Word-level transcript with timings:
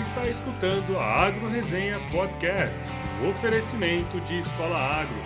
está 0.00 0.28
escutando 0.28 0.98
a 0.98 1.26
Agro 1.26 1.48
Resenha 1.48 1.98
Podcast, 2.10 2.80
o 3.22 3.30
oferecimento 3.30 4.20
de 4.20 4.38
Escola 4.38 4.78
Agro, 4.78 5.16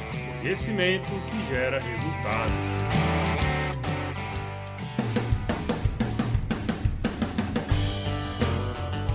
conhecimento 0.40 1.12
que 1.26 1.54
gera 1.54 1.79
resultado. 1.79 3.02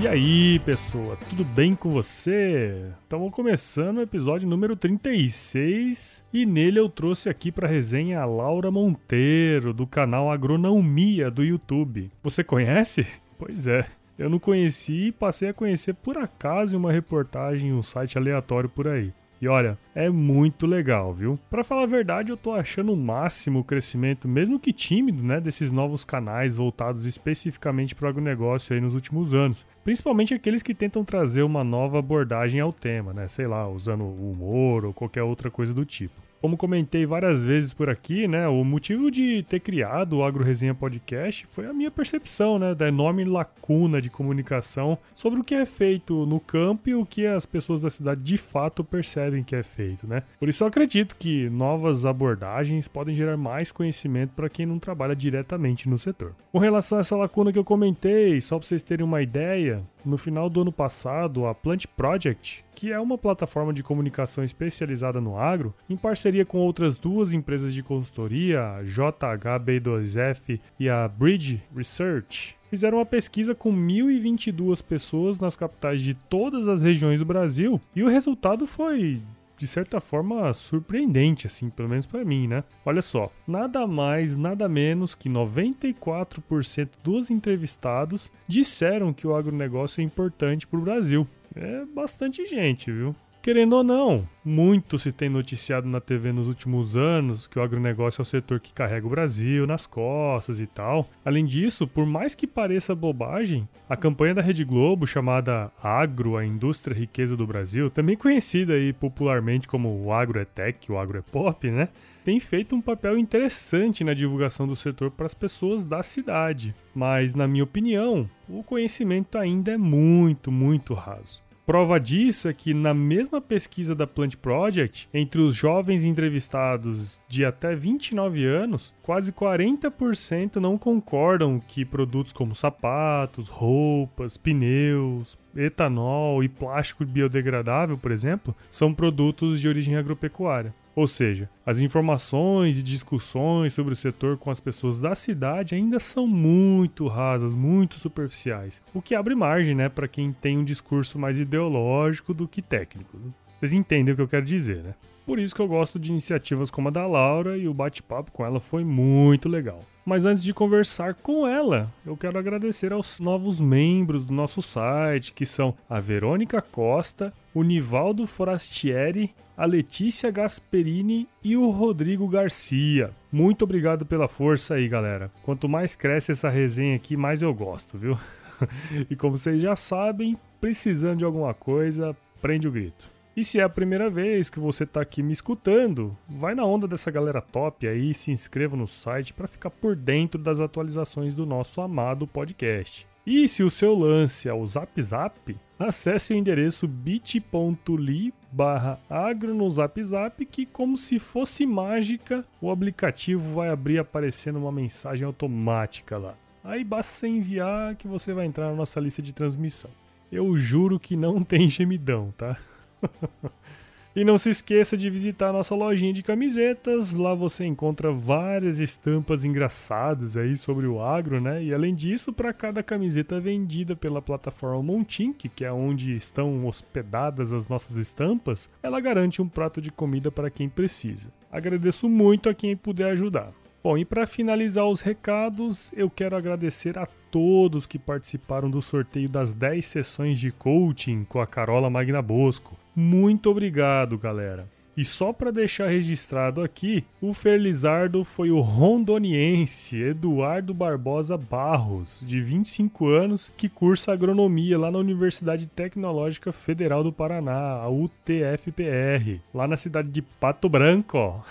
E 0.00 0.08
aí, 0.08 0.58
pessoa, 0.60 1.14
tudo 1.28 1.44
bem 1.44 1.74
com 1.74 1.90
você? 1.90 2.90
Estamos 3.02 3.30
começando 3.30 3.98
o 3.98 4.02
episódio 4.02 4.48
número 4.48 4.74
36 4.74 6.24
e 6.32 6.46
nele 6.46 6.80
eu 6.80 6.88
trouxe 6.88 7.28
aqui 7.28 7.52
para 7.52 7.68
resenha 7.68 8.18
a 8.18 8.24
Laura 8.24 8.70
Monteiro, 8.70 9.74
do 9.74 9.86
canal 9.86 10.32
Agronomia 10.32 11.30
do 11.30 11.44
YouTube. 11.44 12.10
Você 12.22 12.42
conhece? 12.42 13.06
Pois 13.38 13.66
é. 13.66 13.86
Eu 14.18 14.28
não 14.28 14.38
conheci 14.38 15.06
e 15.06 15.12
passei 15.12 15.48
a 15.48 15.54
conhecer 15.54 15.94
por 15.94 16.18
acaso 16.18 16.74
em 16.74 16.78
uma 16.78 16.92
reportagem 16.92 17.70
em 17.70 17.72
um 17.72 17.82
site 17.82 18.18
aleatório 18.18 18.68
por 18.68 18.86
aí. 18.86 19.14
E 19.40 19.48
olha, 19.48 19.78
é 19.94 20.10
muito 20.10 20.66
legal, 20.66 21.14
viu? 21.14 21.38
Para 21.50 21.64
falar 21.64 21.84
a 21.84 21.86
verdade, 21.86 22.30
eu 22.30 22.36
tô 22.36 22.52
achando 22.52 22.92
o 22.92 22.96
máximo 22.96 23.60
o 23.60 23.64
crescimento, 23.64 24.28
mesmo 24.28 24.60
que 24.60 24.70
tímido, 24.70 25.22
né, 25.22 25.40
desses 25.40 25.72
novos 25.72 26.04
canais 26.04 26.58
voltados 26.58 27.06
especificamente 27.06 27.94
para 27.94 28.04
o 28.04 28.08
agronegócio 28.10 28.74
aí 28.74 28.82
nos 28.82 28.94
últimos 28.94 29.32
anos. 29.32 29.66
Principalmente 29.82 30.34
aqueles 30.34 30.62
que 30.62 30.74
tentam 30.74 31.02
trazer 31.06 31.42
uma 31.42 31.64
nova 31.64 31.98
abordagem 31.98 32.60
ao 32.60 32.70
tema, 32.70 33.14
né? 33.14 33.28
Sei 33.28 33.46
lá, 33.46 33.66
usando 33.66 34.04
humor 34.04 34.84
ou 34.84 34.92
qualquer 34.92 35.22
outra 35.22 35.50
coisa 35.50 35.72
do 35.72 35.86
tipo. 35.86 36.29
Como 36.40 36.56
comentei 36.56 37.04
várias 37.04 37.44
vezes 37.44 37.74
por 37.74 37.90
aqui, 37.90 38.26
né, 38.26 38.48
o 38.48 38.64
motivo 38.64 39.10
de 39.10 39.42
ter 39.42 39.60
criado 39.60 40.14
o 40.14 40.24
Agro 40.24 40.42
Resenha 40.42 40.74
Podcast 40.74 41.46
foi 41.48 41.66
a 41.66 41.72
minha 41.72 41.90
percepção, 41.90 42.58
né, 42.58 42.74
da 42.74 42.88
enorme 42.88 43.24
lacuna 43.24 44.00
de 44.00 44.08
comunicação 44.08 44.96
sobre 45.14 45.38
o 45.38 45.44
que 45.44 45.54
é 45.54 45.66
feito 45.66 46.24
no 46.24 46.40
campo 46.40 46.88
e 46.88 46.94
o 46.94 47.04
que 47.04 47.26
as 47.26 47.44
pessoas 47.44 47.82
da 47.82 47.90
cidade 47.90 48.22
de 48.22 48.38
fato 48.38 48.82
percebem 48.82 49.44
que 49.44 49.54
é 49.54 49.62
feito, 49.62 50.06
né? 50.06 50.22
Por 50.38 50.48
isso 50.48 50.64
eu 50.64 50.68
acredito 50.68 51.14
que 51.18 51.50
novas 51.50 52.06
abordagens 52.06 52.88
podem 52.88 53.14
gerar 53.14 53.36
mais 53.36 53.70
conhecimento 53.70 54.30
para 54.34 54.48
quem 54.48 54.64
não 54.64 54.78
trabalha 54.78 55.14
diretamente 55.14 55.90
no 55.90 55.98
setor. 55.98 56.34
Com 56.50 56.58
relação 56.58 56.96
a 56.96 57.02
essa 57.02 57.16
lacuna 57.16 57.52
que 57.52 57.58
eu 57.58 57.64
comentei, 57.64 58.40
só 58.40 58.58
para 58.58 58.66
vocês 58.66 58.82
terem 58.82 59.04
uma 59.04 59.20
ideia, 59.20 59.82
no 60.04 60.18
final 60.18 60.48
do 60.48 60.62
ano 60.62 60.72
passado, 60.72 61.46
a 61.46 61.54
Plant 61.54 61.86
Project, 61.96 62.64
que 62.74 62.92
é 62.92 62.98
uma 62.98 63.18
plataforma 63.18 63.72
de 63.72 63.82
comunicação 63.82 64.42
especializada 64.42 65.20
no 65.20 65.38
agro, 65.38 65.74
em 65.88 65.96
parceria 65.96 66.44
com 66.44 66.58
outras 66.58 66.96
duas 66.96 67.32
empresas 67.32 67.74
de 67.74 67.82
consultoria, 67.82 68.60
a 68.76 68.82
JHB2F 68.82 70.60
e 70.78 70.88
a 70.88 71.06
Bridge 71.08 71.62
Research, 71.74 72.56
fizeram 72.70 72.98
uma 72.98 73.06
pesquisa 73.06 73.54
com 73.54 73.72
1.022 73.72 74.82
pessoas 74.82 75.40
nas 75.40 75.56
capitais 75.56 76.00
de 76.00 76.14
todas 76.14 76.68
as 76.68 76.82
regiões 76.82 77.18
do 77.18 77.26
Brasil 77.26 77.80
e 77.94 78.02
o 78.02 78.08
resultado 78.08 78.66
foi 78.66 79.20
de 79.60 79.66
certa 79.66 80.00
forma 80.00 80.54
surpreendente, 80.54 81.46
assim, 81.46 81.68
pelo 81.68 81.90
menos 81.90 82.06
para 82.06 82.24
mim, 82.24 82.48
né? 82.48 82.64
Olha 82.82 83.02
só, 83.02 83.30
nada 83.46 83.86
mais, 83.86 84.38
nada 84.38 84.66
menos 84.66 85.14
que 85.14 85.28
94% 85.28 86.88
dos 87.04 87.30
entrevistados 87.30 88.32
disseram 88.48 89.12
que 89.12 89.26
o 89.26 89.36
agronegócio 89.36 90.00
é 90.00 90.04
importante 90.04 90.66
para 90.66 90.78
o 90.78 90.82
Brasil. 90.82 91.28
É 91.54 91.84
bastante 91.84 92.46
gente, 92.46 92.90
viu? 92.90 93.14
Querendo 93.42 93.74
ou 93.74 93.82
não, 93.82 94.28
muito 94.44 94.98
se 94.98 95.10
tem 95.10 95.30
noticiado 95.30 95.88
na 95.88 95.98
TV 95.98 96.30
nos 96.30 96.46
últimos 96.46 96.94
anos 96.94 97.46
que 97.46 97.58
o 97.58 97.62
agronegócio 97.62 98.20
é 98.20 98.22
o 98.22 98.26
setor 98.26 98.60
que 98.60 98.70
carrega 98.70 99.06
o 99.06 99.10
Brasil 99.10 99.66
nas 99.66 99.86
costas 99.86 100.60
e 100.60 100.66
tal. 100.66 101.08
Além 101.24 101.46
disso, 101.46 101.86
por 101.86 102.04
mais 102.04 102.34
que 102.34 102.46
pareça 102.46 102.94
bobagem, 102.94 103.66
a 103.88 103.96
campanha 103.96 104.34
da 104.34 104.42
Rede 104.42 104.62
Globo 104.62 105.06
chamada 105.06 105.72
Agro, 105.82 106.36
a 106.36 106.44
indústria 106.44 106.94
riqueza 106.94 107.34
do 107.34 107.46
Brasil, 107.46 107.88
também 107.88 108.14
conhecida 108.14 108.74
aí 108.74 108.92
popularmente 108.92 109.66
como 109.66 109.88
o 110.04 110.12
agro 110.12 110.38
é 110.38 110.44
tech, 110.44 110.92
o 110.92 110.98
agro 110.98 111.16
é 111.16 111.22
pop, 111.22 111.70
né? 111.70 111.88
Tem 112.22 112.38
feito 112.38 112.76
um 112.76 112.82
papel 112.82 113.16
interessante 113.16 114.04
na 114.04 114.12
divulgação 114.12 114.68
do 114.68 114.76
setor 114.76 115.10
para 115.10 115.24
as 115.24 115.32
pessoas 115.32 115.82
da 115.82 116.02
cidade. 116.02 116.74
Mas, 116.94 117.34
na 117.34 117.48
minha 117.48 117.64
opinião, 117.64 118.28
o 118.46 118.62
conhecimento 118.62 119.38
ainda 119.38 119.72
é 119.72 119.78
muito, 119.78 120.52
muito 120.52 120.92
raso. 120.92 121.42
Prova 121.70 122.00
disso 122.00 122.48
é 122.48 122.52
que 122.52 122.74
na 122.74 122.92
mesma 122.92 123.40
pesquisa 123.40 123.94
da 123.94 124.04
Plant 124.04 124.34
Project, 124.34 125.08
entre 125.14 125.40
os 125.40 125.54
jovens 125.54 126.02
entrevistados 126.02 127.20
de 127.28 127.44
até 127.44 127.76
29 127.76 128.44
anos, 128.44 128.92
quase 129.00 129.32
40% 129.32 130.56
não 130.56 130.76
concordam 130.76 131.60
que 131.60 131.84
produtos 131.84 132.32
como 132.32 132.56
sapatos, 132.56 133.46
roupas, 133.46 134.36
pneus, 134.36 135.38
etanol 135.54 136.42
e 136.42 136.48
plástico 136.48 137.04
biodegradável, 137.04 137.96
por 137.96 138.10
exemplo, 138.10 138.52
são 138.68 138.92
produtos 138.92 139.60
de 139.60 139.68
origem 139.68 139.94
agropecuária. 139.94 140.74
Ou 141.00 141.06
seja, 141.06 141.48
as 141.64 141.80
informações 141.80 142.78
e 142.78 142.82
discussões 142.82 143.72
sobre 143.72 143.94
o 143.94 143.96
setor 143.96 144.36
com 144.36 144.50
as 144.50 144.60
pessoas 144.60 145.00
da 145.00 145.14
cidade 145.14 145.74
ainda 145.74 145.98
são 145.98 146.26
muito 146.26 147.06
rasas, 147.06 147.54
muito 147.54 147.94
superficiais, 147.94 148.82
o 148.92 149.00
que 149.00 149.14
abre 149.14 149.34
margem 149.34 149.74
né, 149.74 149.88
para 149.88 150.06
quem 150.06 150.30
tem 150.30 150.58
um 150.58 150.62
discurso 150.62 151.18
mais 151.18 151.40
ideológico 151.40 152.34
do 152.34 152.46
que 152.46 152.60
técnico. 152.60 153.18
Vocês 153.58 153.72
entendem 153.72 154.12
o 154.12 154.14
que 154.14 154.20
eu 154.20 154.28
quero 154.28 154.44
dizer, 154.44 154.82
né? 154.82 154.94
Por 155.30 155.38
isso 155.38 155.54
que 155.54 155.62
eu 155.62 155.68
gosto 155.68 155.96
de 155.96 156.10
iniciativas 156.10 156.72
como 156.72 156.88
a 156.88 156.90
da 156.90 157.06
Laura 157.06 157.56
e 157.56 157.68
o 157.68 157.72
bate-papo 157.72 158.32
com 158.32 158.44
ela 158.44 158.58
foi 158.58 158.82
muito 158.82 159.48
legal. 159.48 159.78
Mas 160.04 160.24
antes 160.24 160.42
de 160.42 160.52
conversar 160.52 161.14
com 161.14 161.46
ela, 161.46 161.88
eu 162.04 162.16
quero 162.16 162.36
agradecer 162.36 162.92
aos 162.92 163.20
novos 163.20 163.60
membros 163.60 164.26
do 164.26 164.34
nosso 164.34 164.60
site, 164.60 165.32
que 165.32 165.46
são 165.46 165.72
a 165.88 166.00
Verônica 166.00 166.60
Costa, 166.60 167.32
o 167.54 167.62
Nivaldo 167.62 168.26
Forastieri, 168.26 169.32
a 169.56 169.64
Letícia 169.64 170.32
Gasperini 170.32 171.28
e 171.44 171.56
o 171.56 171.70
Rodrigo 171.70 172.26
Garcia. 172.26 173.12
Muito 173.30 173.62
obrigado 173.62 174.04
pela 174.04 174.26
força 174.26 174.74
aí, 174.74 174.88
galera. 174.88 175.30
Quanto 175.44 175.68
mais 175.68 175.94
cresce 175.94 176.32
essa 176.32 176.48
resenha 176.48 176.96
aqui, 176.96 177.16
mais 177.16 177.40
eu 177.40 177.54
gosto, 177.54 177.96
viu? 177.96 178.18
e 179.08 179.14
como 179.14 179.38
vocês 179.38 179.62
já 179.62 179.76
sabem, 179.76 180.36
precisando 180.60 181.18
de 181.18 181.24
alguma 181.24 181.54
coisa, 181.54 182.16
prende 182.42 182.66
o 182.66 182.72
grito. 182.72 183.19
E 183.40 183.44
se 183.44 183.58
é 183.58 183.62
a 183.62 183.70
primeira 183.70 184.10
vez 184.10 184.50
que 184.50 184.60
você 184.60 184.84
está 184.84 185.00
aqui 185.00 185.22
me 185.22 185.32
escutando, 185.32 186.14
vai 186.28 186.54
na 186.54 186.62
onda 186.62 186.86
dessa 186.86 187.10
galera 187.10 187.40
top 187.40 187.88
aí, 187.88 188.12
se 188.12 188.30
inscreva 188.30 188.76
no 188.76 188.86
site 188.86 189.32
para 189.32 189.48
ficar 189.48 189.70
por 189.70 189.96
dentro 189.96 190.38
das 190.38 190.60
atualizações 190.60 191.34
do 191.34 191.46
nosso 191.46 191.80
amado 191.80 192.26
podcast. 192.26 193.08
E 193.26 193.48
se 193.48 193.62
o 193.62 193.70
seu 193.70 193.94
lance 193.94 194.46
é 194.46 194.52
o 194.52 194.66
Zap 194.66 195.00
Zap, 195.00 195.56
acesse 195.78 196.34
o 196.34 196.36
endereço 196.36 196.86
bit.ly 196.86 198.34
barra 198.52 199.00
agro 199.08 199.54
no 199.54 199.70
Zap 199.70 200.04
Zap 200.04 200.44
que 200.44 200.66
como 200.66 200.98
se 200.98 201.18
fosse 201.18 201.64
mágica, 201.64 202.44
o 202.60 202.70
aplicativo 202.70 203.54
vai 203.54 203.70
abrir 203.70 203.98
aparecendo 203.98 204.58
uma 204.58 204.70
mensagem 204.70 205.24
automática 205.24 206.18
lá. 206.18 206.34
Aí 206.62 206.84
basta 206.84 207.14
você 207.14 207.28
enviar 207.28 207.96
que 207.96 208.06
você 208.06 208.34
vai 208.34 208.44
entrar 208.44 208.68
na 208.68 208.76
nossa 208.76 209.00
lista 209.00 209.22
de 209.22 209.32
transmissão. 209.32 209.90
Eu 210.30 210.58
juro 210.58 211.00
que 211.00 211.16
não 211.16 211.40
tem 211.42 211.66
gemidão, 211.68 212.34
tá? 212.36 212.58
e 214.14 214.24
não 214.24 214.36
se 214.36 214.50
esqueça 214.50 214.96
de 214.96 215.08
visitar 215.08 215.52
nossa 215.52 215.74
lojinha 215.74 216.12
de 216.12 216.22
camisetas. 216.22 217.14
Lá 217.14 217.34
você 217.34 217.64
encontra 217.64 218.12
várias 218.12 218.80
estampas 218.80 219.44
engraçadas 219.44 220.36
aí 220.36 220.56
sobre 220.56 220.86
o 220.86 221.00
agro, 221.00 221.40
né? 221.40 221.62
E 221.62 221.72
além 221.72 221.94
disso, 221.94 222.32
para 222.32 222.52
cada 222.52 222.82
camiseta 222.82 223.38
vendida 223.38 223.94
pela 223.94 224.20
plataforma 224.20 224.82
Montink, 224.82 225.48
que 225.48 225.64
é 225.64 225.72
onde 225.72 226.14
estão 226.14 226.66
hospedadas 226.66 227.52
as 227.52 227.68
nossas 227.68 227.96
estampas, 227.96 228.68
ela 228.82 229.00
garante 229.00 229.40
um 229.40 229.48
prato 229.48 229.80
de 229.80 229.90
comida 229.90 230.30
para 230.30 230.50
quem 230.50 230.68
precisa. 230.68 231.32
Agradeço 231.50 232.08
muito 232.08 232.48
a 232.48 232.54
quem 232.54 232.76
puder 232.76 233.10
ajudar. 233.12 233.52
Bom, 233.82 233.96
e 233.96 234.04
para 234.04 234.26
finalizar 234.26 234.86
os 234.86 235.00
recados, 235.00 235.90
eu 235.96 236.10
quero 236.10 236.36
agradecer 236.36 236.98
a 236.98 237.08
todos 237.30 237.86
que 237.86 237.98
participaram 237.98 238.68
do 238.68 238.82
sorteio 238.82 239.26
das 239.26 239.54
10 239.54 239.86
sessões 239.86 240.38
de 240.38 240.50
coaching 240.50 241.24
com 241.24 241.40
a 241.40 241.46
Carola 241.46 241.88
Magna 241.88 242.20
Bosco. 242.20 242.76
Muito 242.94 243.50
obrigado, 243.50 244.18
galera. 244.18 244.68
E 244.96 245.04
só 245.04 245.32
para 245.32 245.50
deixar 245.50 245.86
registrado 245.86 246.62
aqui, 246.62 247.06
o 247.22 247.32
Felizardo 247.32 248.24
foi 248.24 248.50
o 248.50 248.60
rondoniense 248.60 249.98
Eduardo 249.98 250.74
Barbosa 250.74 251.38
Barros, 251.38 252.22
de 252.26 252.40
25 252.40 253.08
anos, 253.08 253.50
que 253.56 253.68
cursa 253.68 254.12
agronomia 254.12 254.78
lá 254.78 254.90
na 254.90 254.98
Universidade 254.98 255.68
Tecnológica 255.68 256.52
Federal 256.52 257.02
do 257.02 257.12
Paraná, 257.12 257.80
a 257.80 257.88
UTFPR, 257.88 259.40
lá 259.54 259.66
na 259.66 259.76
cidade 259.76 260.10
de 260.10 260.20
Pato 260.20 260.68
Branco. 260.68 261.42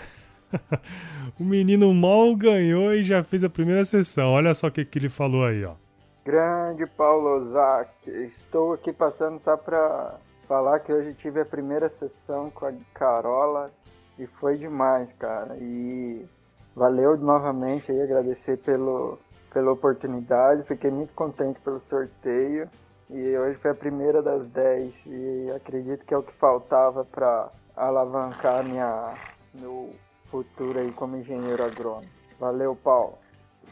o 1.40 1.42
menino 1.42 1.92
mal 1.94 2.36
ganhou 2.36 2.92
e 2.94 3.02
já 3.02 3.24
fez 3.24 3.42
a 3.42 3.50
primeira 3.50 3.84
sessão. 3.84 4.28
Olha 4.32 4.54
só 4.54 4.68
o 4.68 4.70
que, 4.70 4.84
que 4.84 4.98
ele 4.98 5.08
falou 5.08 5.44
aí, 5.44 5.64
ó. 5.64 5.72
Grande 6.24 6.86
Paulo 6.86 7.38
Ozak, 7.38 7.90
estou 8.06 8.74
aqui 8.74 8.92
passando 8.92 9.40
só 9.42 9.56
para 9.56 10.14
falar 10.50 10.80
que 10.80 10.92
hoje 10.92 11.14
tive 11.14 11.40
a 11.40 11.44
primeira 11.44 11.88
sessão 11.88 12.50
com 12.50 12.66
a 12.66 12.72
Carola 12.92 13.70
e 14.18 14.26
foi 14.26 14.58
demais, 14.58 15.08
cara. 15.12 15.56
E 15.60 16.26
valeu 16.74 17.16
novamente 17.16 17.92
aí, 17.92 18.02
agradecer 18.02 18.56
pelo, 18.58 19.16
pela 19.54 19.70
oportunidade, 19.70 20.64
fiquei 20.64 20.90
muito 20.90 21.14
contente 21.14 21.60
pelo 21.60 21.80
sorteio. 21.80 22.68
E 23.08 23.38
hoje 23.38 23.60
foi 23.60 23.70
a 23.70 23.74
primeira 23.76 24.20
das 24.20 24.44
10 24.48 25.06
e 25.06 25.52
acredito 25.54 26.04
que 26.04 26.12
é 26.12 26.18
o 26.18 26.22
que 26.22 26.32
faltava 26.32 27.04
para 27.04 27.48
alavancar 27.76 28.64
minha, 28.64 29.14
meu 29.54 29.94
futuro 30.32 30.80
aí 30.80 30.90
como 30.90 31.16
engenheiro 31.16 31.64
agrônomo. 31.64 32.10
Valeu, 32.40 32.74
Paulo. 32.74 33.18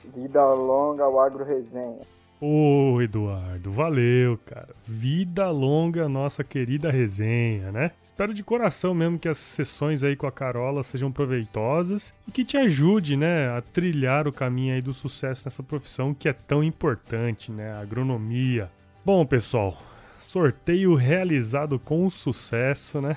Vida 0.04 0.44
longa 0.54 1.02
ao 1.02 1.18
Agro 1.18 1.42
Resenha. 1.42 2.06
Ô, 2.40 3.02
Eduardo, 3.02 3.72
valeu, 3.72 4.38
cara. 4.46 4.68
Vida 4.86 5.50
longa 5.50 6.08
nossa 6.08 6.44
querida 6.44 6.88
resenha, 6.88 7.72
né? 7.72 7.90
Espero 8.02 8.32
de 8.32 8.44
coração 8.44 8.94
mesmo 8.94 9.18
que 9.18 9.28
as 9.28 9.38
sessões 9.38 10.04
aí 10.04 10.14
com 10.14 10.26
a 10.26 10.32
Carola 10.32 10.84
sejam 10.84 11.10
proveitosas 11.10 12.14
e 12.28 12.30
que 12.30 12.44
te 12.44 12.56
ajude, 12.56 13.16
né, 13.16 13.48
a 13.56 13.60
trilhar 13.60 14.28
o 14.28 14.32
caminho 14.32 14.74
aí 14.74 14.80
do 14.80 14.94
sucesso 14.94 15.46
nessa 15.46 15.64
profissão 15.64 16.14
que 16.14 16.28
é 16.28 16.32
tão 16.32 16.62
importante, 16.62 17.50
né, 17.50 17.72
a 17.72 17.80
agronomia. 17.80 18.70
Bom, 19.04 19.26
pessoal, 19.26 19.76
sorteio 20.20 20.94
realizado 20.94 21.76
com 21.78 22.08
sucesso, 22.08 23.00
né? 23.00 23.16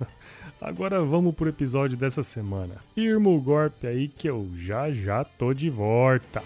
Agora 0.60 1.00
vamos 1.00 1.32
pro 1.34 1.48
episódio 1.48 1.96
dessa 1.96 2.24
semana. 2.24 2.74
Firma 2.92 3.28
o 3.28 3.40
golpe 3.40 3.86
aí 3.86 4.08
que 4.08 4.28
eu 4.28 4.48
já 4.56 4.90
já 4.90 5.22
tô 5.22 5.54
de 5.54 5.70
volta. 5.70 6.42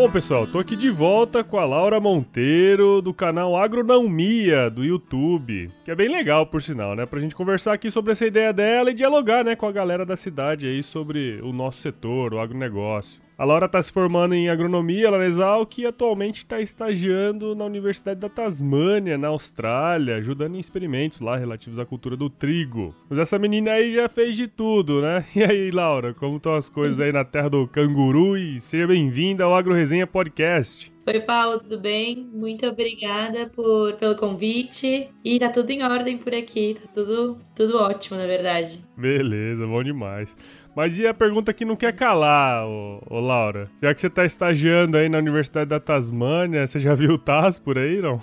Bom, 0.00 0.10
pessoal, 0.10 0.46
tô 0.46 0.58
aqui 0.58 0.76
de 0.76 0.88
volta 0.88 1.44
com 1.44 1.58
a 1.58 1.64
Laura 1.66 2.00
Monteiro 2.00 3.02
do 3.02 3.12
canal 3.12 3.54
Agronomia 3.54 4.70
do 4.70 4.82
YouTube, 4.82 5.70
que 5.84 5.90
é 5.90 5.94
bem 5.94 6.08
legal, 6.08 6.46
por 6.46 6.62
sinal, 6.62 6.96
né? 6.96 7.04
Pra 7.04 7.20
gente 7.20 7.34
conversar 7.34 7.74
aqui 7.74 7.90
sobre 7.90 8.12
essa 8.12 8.26
ideia 8.26 8.50
dela 8.50 8.90
e 8.90 8.94
dialogar, 8.94 9.44
né, 9.44 9.54
com 9.54 9.66
a 9.66 9.72
galera 9.72 10.06
da 10.06 10.16
cidade 10.16 10.66
aí 10.66 10.82
sobre 10.82 11.38
o 11.42 11.52
nosso 11.52 11.82
setor, 11.82 12.32
o 12.32 12.40
agronegócio. 12.40 13.20
A 13.40 13.44
Laura 13.46 13.64
está 13.64 13.80
se 13.80 13.90
formando 13.90 14.34
em 14.34 14.50
agronomia 14.50 15.08
lá 15.08 15.16
na 15.16 15.24
Exalc 15.24 15.78
e 15.78 15.86
atualmente 15.86 16.36
está 16.36 16.60
estagiando 16.60 17.54
na 17.54 17.64
Universidade 17.64 18.20
da 18.20 18.28
Tasmânia, 18.28 19.16
na 19.16 19.28
Austrália, 19.28 20.16
ajudando 20.16 20.56
em 20.56 20.60
experimentos 20.60 21.20
lá 21.20 21.38
relativos 21.38 21.78
à 21.78 21.86
cultura 21.86 22.18
do 22.18 22.28
trigo. 22.28 22.94
Mas 23.08 23.18
essa 23.18 23.38
menina 23.38 23.70
aí 23.70 23.92
já 23.92 24.10
fez 24.10 24.36
de 24.36 24.46
tudo, 24.46 25.00
né? 25.00 25.24
E 25.34 25.42
aí, 25.42 25.70
Laura, 25.70 26.12
como 26.12 26.36
estão 26.36 26.54
as 26.54 26.68
coisas 26.68 27.00
aí 27.00 27.12
na 27.12 27.24
terra 27.24 27.48
do 27.48 27.66
canguru? 27.66 28.36
E 28.36 28.60
seja 28.60 28.86
bem-vinda 28.86 29.44
ao 29.44 29.54
Agro 29.54 29.72
Resenha 29.72 30.06
Podcast. 30.06 30.92
Oi, 31.06 31.20
Paulo, 31.20 31.58
tudo 31.58 31.80
bem? 31.80 32.28
Muito 32.30 32.66
obrigada 32.66 33.46
por, 33.46 33.94
pelo 33.94 34.14
convite. 34.16 35.08
E 35.24 35.38
tá 35.38 35.48
tudo 35.48 35.70
em 35.70 35.82
ordem 35.82 36.18
por 36.18 36.34
aqui, 36.34 36.76
tá 36.80 36.88
tudo, 36.94 37.38
tudo 37.56 37.78
ótimo, 37.78 38.18
na 38.18 38.26
verdade. 38.26 38.84
Beleza, 38.98 39.66
bom 39.66 39.82
demais. 39.82 40.36
Mas 40.74 40.98
e 40.98 41.06
a 41.06 41.12
pergunta 41.12 41.52
que 41.52 41.64
não 41.64 41.76
quer 41.76 41.94
calar, 41.94 42.66
ô, 42.66 43.02
ô, 43.08 43.20
Laura? 43.20 43.70
Já 43.82 43.92
que 43.94 44.00
você 44.00 44.08
tá 44.08 44.24
estagiando 44.24 44.96
aí 44.96 45.08
na 45.08 45.18
Universidade 45.18 45.68
da 45.68 45.80
Tasmânia, 45.80 46.66
você 46.66 46.78
já 46.78 46.94
viu 46.94 47.14
o 47.14 47.18
TAS 47.18 47.58
por 47.58 47.76
aí, 47.76 48.00
não? 48.00 48.20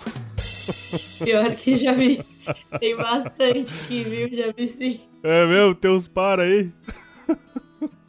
Pior 1.24 1.56
que 1.56 1.78
já 1.78 1.94
vi. 1.94 2.22
Tem 2.80 2.96
bastante 2.96 3.74
que 3.88 4.04
viu, 4.04 4.30
já 4.34 4.52
vi 4.52 4.68
sim. 4.68 5.00
É 5.24 5.46
mesmo? 5.46 5.76
Tem 5.76 5.92
uns 5.92 6.08
para 6.08 6.44
aí? 6.44 6.72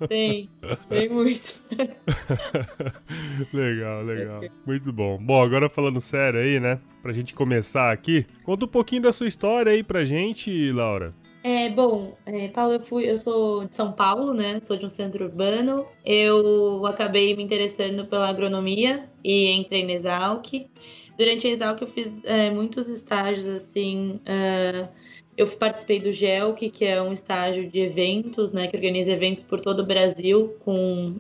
Tem, 0.09 0.49
tem 0.89 1.09
muito. 1.09 1.61
legal, 3.53 4.03
legal. 4.05 4.41
Muito 4.65 4.93
bom. 4.93 5.19
Bom, 5.19 5.43
agora 5.43 5.69
falando 5.69 6.01
sério 6.01 6.41
aí, 6.41 6.61
né? 6.61 6.79
Pra 7.03 7.13
gente 7.13 7.35
começar 7.35 7.93
aqui, 7.93 8.25
conta 8.45 8.65
um 8.65 8.69
pouquinho 8.69 9.03
da 9.03 9.13
sua 9.13 9.27
história 9.27 9.73
aí 9.73 9.83
pra 9.83 10.05
gente, 10.05 10.71
Laura. 10.71 11.13
É, 11.43 11.69
bom, 11.69 12.17
é, 12.27 12.49
Paulo, 12.49 12.75
eu, 12.75 12.81
fui, 12.81 13.09
eu 13.09 13.17
sou 13.17 13.65
de 13.65 13.75
São 13.75 13.93
Paulo, 13.93 14.35
né? 14.35 14.61
Sou 14.63 14.77
de 14.77 14.85
um 14.85 14.89
centro 14.89 15.25
urbano. 15.25 15.87
Eu 16.05 16.85
acabei 16.87 17.37
me 17.37 17.43
interessando 17.43 18.07
pela 18.07 18.29
agronomia 18.29 19.09
e 19.23 19.53
entrei 19.53 19.87
na 19.87 19.93
Exalc. 19.93 20.69
Durante 21.17 21.47
a 21.47 21.51
Exalc 21.51 21.81
eu 21.81 21.89
fiz 21.89 22.25
é, 22.25 22.51
muitos 22.51 22.89
estágios, 22.89 23.49
assim... 23.49 24.21
Uh, 24.25 24.89
eu 25.37 25.47
participei 25.47 26.01
do 26.01 26.11
GELC, 26.11 26.69
que 26.69 26.85
é 26.85 27.01
um 27.01 27.13
estágio 27.13 27.71
de 27.71 27.81
eventos, 27.81 28.53
né? 28.53 28.67
Que 28.67 28.77
organiza 28.77 29.13
eventos 29.13 29.45
por 29.45 29.61
todo 29.61 29.83
o 29.83 29.87
Brasil 29.87 30.57
com 30.65 31.15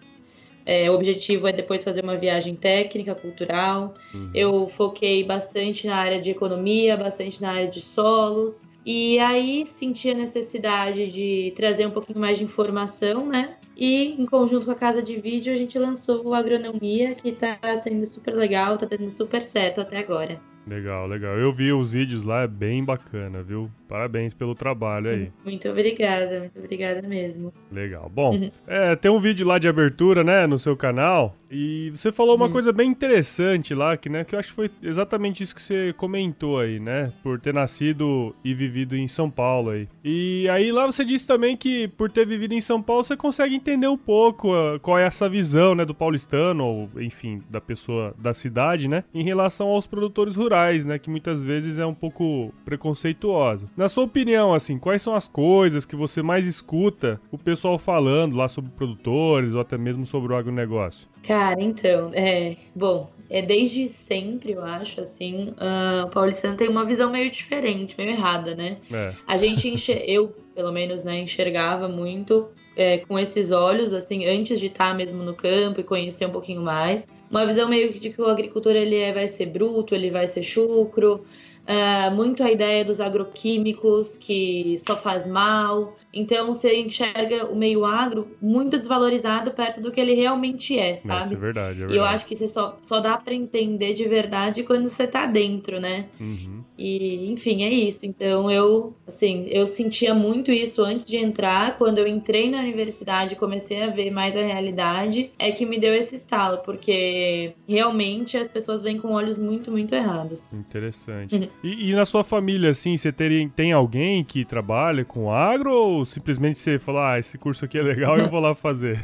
é, 0.69 0.91
o 0.91 0.94
objetivo 0.94 1.47
é 1.47 1.53
depois 1.53 1.82
fazer 1.82 2.05
uma 2.05 2.17
viagem 2.17 2.55
técnica, 2.55 3.15
cultural. 3.15 3.94
Uhum. 4.12 4.31
Eu 4.35 4.69
foquei 4.69 5.25
bastante 5.25 5.87
na 5.87 5.97
área 5.97 6.20
de 6.20 6.32
economia, 6.32 6.94
bastante 6.94 7.41
na 7.41 7.53
área 7.53 7.69
de 7.69 7.81
solos. 7.81 8.69
E 8.85 9.19
aí 9.19 9.67
senti 9.67 10.11
a 10.11 10.15
necessidade 10.15 11.11
de 11.11 11.53
trazer 11.57 11.87
um 11.87 11.91
pouquinho 11.91 12.19
mais 12.19 12.39
de 12.39 12.45
informação, 12.45 13.27
né? 13.27 13.57
E 13.77 14.21
em 14.21 14.27
conjunto 14.27 14.67
com 14.67 14.73
a 14.73 14.75
casa 14.75 15.03
de 15.03 15.21
vídeo, 15.21 15.53
a 15.53 15.57
gente 15.57 15.79
lançou 15.79 16.27
o 16.27 16.35
Agronomia, 16.35 17.15
que 17.15 17.33
tá 17.33 17.59
sendo 17.83 18.05
super 18.07 18.35
legal, 18.35 18.77
tá 18.77 18.87
dando 18.87 19.11
super 19.11 19.43
certo 19.43 19.81
até 19.81 19.99
agora. 19.99 20.41
Legal, 20.69 21.07
legal. 21.07 21.39
Eu 21.39 21.51
vi 21.51 21.73
os 21.73 21.93
vídeos 21.93 22.23
lá, 22.23 22.43
é 22.43 22.47
bem 22.47 22.85
bacana, 22.85 23.43
viu? 23.43 23.71
Parabéns 23.89 24.35
pelo 24.35 24.55
trabalho 24.55 25.09
aí. 25.11 25.33
Muito 25.43 25.67
obrigada, 25.69 26.41
muito 26.41 26.59
obrigada 26.59 27.01
mesmo. 27.01 27.53
Legal. 27.73 28.11
Bom, 28.15 28.35
uhum. 28.35 28.51
é, 28.67 28.95
tem 28.95 29.11
um 29.11 29.19
vídeo 29.19 29.47
lá 29.47 29.59
de 29.59 29.67
abertura, 29.67 30.23
né, 30.23 30.47
no 30.47 30.59
seu 30.59 30.77
canal, 30.77 31.35
e 31.51 31.91
você 31.95 32.13
falou 32.13 32.37
uma 32.37 32.47
uhum. 32.47 32.53
coisa 32.53 32.71
bem 32.71 32.91
interessante 32.91 33.75
lá, 33.75 33.97
que, 33.97 34.11
né, 34.11 34.25
que 34.25 34.35
eu 34.35 34.39
acho 34.39 34.49
que 34.49 34.55
foi 34.55 34.71
exatamente 34.83 35.43
isso 35.43 35.55
que 35.55 35.63
você 35.63 35.95
comentou 35.97 36.61
aí, 36.61 36.79
né, 36.79 37.11
por 37.23 37.41
ter 37.41 37.55
nascido 37.55 38.37
e 38.45 38.53
vivido 38.53 38.78
em 38.83 39.09
São 39.09 39.31
Paulo 39.31 39.71
aí. 39.71 39.89
E 40.05 40.49
aí 40.49 40.71
lá 40.73 40.87
você 40.87 41.05
disse 41.05 41.27
também 41.27 41.57
que 41.57 41.89
por 41.89 42.11
ter 42.11 42.27
vivido 42.27 42.53
em 42.53 42.61
São 42.61 42.83
Paulo, 42.83 43.05
você 43.05 43.17
consegue 43.17 43.55
entender 43.55 43.89
um 43.89 43.97
pouco 43.97 44.53
uh, 44.53 44.79
qual 44.81 44.99
é 44.99 45.05
essa 45.05 45.29
visão, 45.29 45.75
né, 45.75 45.85
do 45.85 45.94
paulistano, 45.94 46.65
ou 46.65 46.91
enfim, 47.01 47.43
da 47.49 47.61
pessoa 47.61 48.15
da 48.19 48.35
cidade, 48.35 48.89
né, 48.89 49.05
em 49.13 49.23
relação 49.23 49.69
aos 49.69 49.87
produtores 49.87 50.37
rurais, 50.37 50.85
né, 50.85 50.99
que 50.99 51.11
muitas 51.11 51.44
vezes 51.44 51.79
é 51.79 51.87
um 51.87 51.94
pouco 51.94 52.53
preconceituosa. 52.65 53.67
Na 53.77 53.89
sua 53.89 54.05
opinião, 54.05 54.55
assim, 54.55 54.79
quais 54.79 55.03
são 55.03 55.15
as 55.15 55.29
coisas 55.29 55.85
que 55.85 55.97
você 55.97 56.23
mais 56.23 56.47
escuta 56.47 57.20
o 57.31 57.39
pessoal 57.39 57.79
falando 57.79 58.37
lá 58.37 58.49
sobre 58.49 58.70
produtores 58.70 59.55
ou 59.55 59.61
até 59.61 59.79
mesmo 59.79 60.05
sobre 60.05 60.32
o 60.32 60.37
agronegócio? 60.37 61.08
Cara, 61.23 61.61
então, 61.61 62.11
é. 62.15 62.56
Bom, 62.75 63.11
é 63.31 63.43
desde 63.43 63.89
sempre, 63.89 64.53
eu 64.53 64.65
acho, 64.65 65.01
assim, 65.01 65.51
uh, 65.51 66.06
o 66.06 66.11
paulistano 66.11 66.56
tem 66.56 66.69
uma 66.69 66.85
visão 66.85 67.11
meio 67.11 67.31
diferente, 67.31 67.94
meio 67.99 68.11
errada, 68.11 68.55
né? 68.55 68.79
É. 68.91 69.13
A 69.27 69.37
gente, 69.37 69.69
enxer... 69.69 70.03
eu, 70.08 70.35
pelo 70.55 70.73
menos, 70.73 71.05
né, 71.05 71.20
enxergava 71.20 71.89
muito 71.89 72.49
é, 72.75 72.99
com 72.99 73.19
esses 73.19 73.51
olhos, 73.51 73.93
assim, 73.93 74.27
antes 74.27 74.58
de 74.58 74.67
estar 74.67 74.94
mesmo 74.94 75.23
no 75.23 75.35
campo 75.35 75.81
e 75.81 75.85
conhecer 75.85 76.27
um 76.27 76.31
pouquinho 76.31 76.63
mais. 76.63 77.08
Uma 77.31 77.44
visão 77.44 77.69
meio 77.69 77.93
de 77.93 78.11
que 78.11 78.20
o 78.20 78.27
agricultor 78.27 78.75
ele 78.75 78.97
é, 78.97 79.13
vai 79.13 79.29
ser 79.29 79.47
bruto, 79.47 79.94
ele 79.94 80.11
vai 80.11 80.27
ser 80.27 80.43
chucro, 80.43 81.25
uh, 81.69 82.15
muito 82.15 82.43
a 82.43 82.51
ideia 82.51 82.85
dos 82.85 83.01
agroquímicos 83.01 84.17
que 84.17 84.77
só 84.79 84.97
faz 84.97 85.27
mal. 85.27 85.97
Então 86.12 86.48
você 86.48 86.81
enxerga 86.81 87.46
o 87.46 87.56
meio 87.56 87.84
agro 87.84 88.29
muito 88.41 88.70
desvalorizado 88.70 89.50
perto 89.50 89.81
do 89.81 89.93
que 89.93 90.00
ele 90.00 90.15
realmente 90.15 90.79
é, 90.79 90.96
sabe? 90.96 91.27
Isso 91.27 91.34
é 91.34 91.36
verdade, 91.36 91.82
é 91.82 91.86
verdade. 91.86 91.94
E 91.94 91.96
eu 91.96 92.05
acho 92.05 92.27
que 92.27 92.34
você 92.34 92.48
só, 92.48 92.79
só 92.81 93.00
dá 93.00 93.17
para 93.17 93.34
entender 93.34 93.94
de 93.94 94.06
verdade 94.06 94.62
quando 94.62 94.88
você 94.88 95.06
tá 95.06 95.27
dentro, 95.27 95.81
né? 95.81 96.06
Uhum. 96.20 96.62
E, 96.79 97.31
enfim, 97.31 97.65
é 97.65 97.69
isso. 97.69 98.06
Então 98.06 98.50
eu, 98.50 98.94
assim, 99.06 99.46
eu 99.50 99.67
sentia 99.67 100.15
muito 100.15 100.53
isso 100.53 100.82
antes 100.84 101.06
de 101.06 101.17
entrar. 101.17 101.77
Quando 101.77 101.98
eu 101.98 102.06
entrei 102.06 102.50
na 102.50 102.60
universidade 102.60 103.34
e 103.34 103.36
comecei 103.36 103.82
a 103.82 103.88
ver 103.88 104.10
mais 104.10 104.36
a 104.36 104.43
realidade, 104.43 105.31
é 105.38 105.50
que 105.50 105.67
me 105.67 105.79
deu 105.79 105.94
esse 105.94 106.15
estalo, 106.15 106.58
porque 106.58 107.53
realmente 107.67 108.36
as 108.36 108.48
pessoas 108.48 108.82
vêm 108.82 108.98
com 108.98 109.12
olhos 109.12 109.36
muito, 109.36 109.70
muito 109.70 109.94
errados. 109.94 110.53
Interessante. 110.53 111.34
Uhum. 111.34 111.48
E, 111.62 111.91
e, 111.91 111.94
na 111.94 112.06
sua 112.06 112.22
família, 112.22 112.70
assim, 112.70 112.96
você 112.96 113.10
tem, 113.10 113.48
tem 113.48 113.72
alguém 113.72 114.22
que 114.22 114.44
trabalha 114.44 115.05
com 115.05 115.32
agro 115.32 115.72
ou 115.72 115.97
simplesmente 116.05 116.58
você 116.58 116.78
fala, 116.78 117.14
ah, 117.14 117.19
esse 117.19 117.38
curso 117.38 117.64
aqui 117.64 117.78
é 117.78 117.82
legal 117.82 118.19
e 118.19 118.22
eu 118.22 118.28
vou 118.28 118.40
lá 118.40 118.55
fazer? 118.55 119.02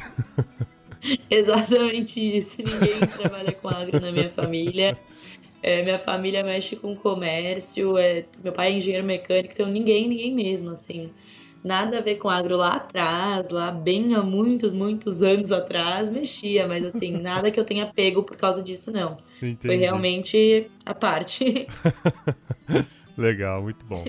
Exatamente 1.30 2.18
isso. 2.18 2.58
Ninguém 2.58 3.00
trabalha 3.00 3.52
com 3.52 3.68
agro 3.68 4.00
na 4.00 4.10
minha 4.10 4.30
família. 4.30 4.98
É, 5.62 5.82
minha 5.82 5.98
família 5.98 6.42
mexe 6.42 6.76
com 6.76 6.94
comércio. 6.96 7.96
É, 7.98 8.24
meu 8.42 8.52
pai 8.52 8.72
é 8.72 8.76
engenheiro 8.76 9.06
mecânico, 9.06 9.52
então 9.52 9.66
ninguém, 9.66 10.08
ninguém 10.08 10.34
mesmo, 10.34 10.70
assim. 10.70 11.10
nada 11.64 11.98
a 11.98 12.00
ver 12.02 12.16
com 12.16 12.28
agro 12.28 12.56
lá 12.56 12.76
atrás, 12.76 13.48
lá 13.48 13.70
bem 13.70 14.14
há 14.14 14.22
muitos, 14.22 14.74
muitos 14.74 15.22
anos 15.22 15.50
atrás, 15.50 16.10
mexia, 16.10 16.68
mas 16.68 16.84
assim, 16.84 17.12
nada 17.16 17.50
que 17.50 17.58
eu 17.58 17.64
tenha 17.64 17.86
pego 17.86 18.22
por 18.22 18.36
causa 18.36 18.62
disso, 18.62 18.92
não. 18.92 19.16
Entendi. 19.38 19.66
Foi 19.66 19.76
realmente 19.76 20.70
a 20.84 20.94
parte. 20.94 21.66
Legal, 23.16 23.62
muito 23.62 23.84
bom. 23.86 24.04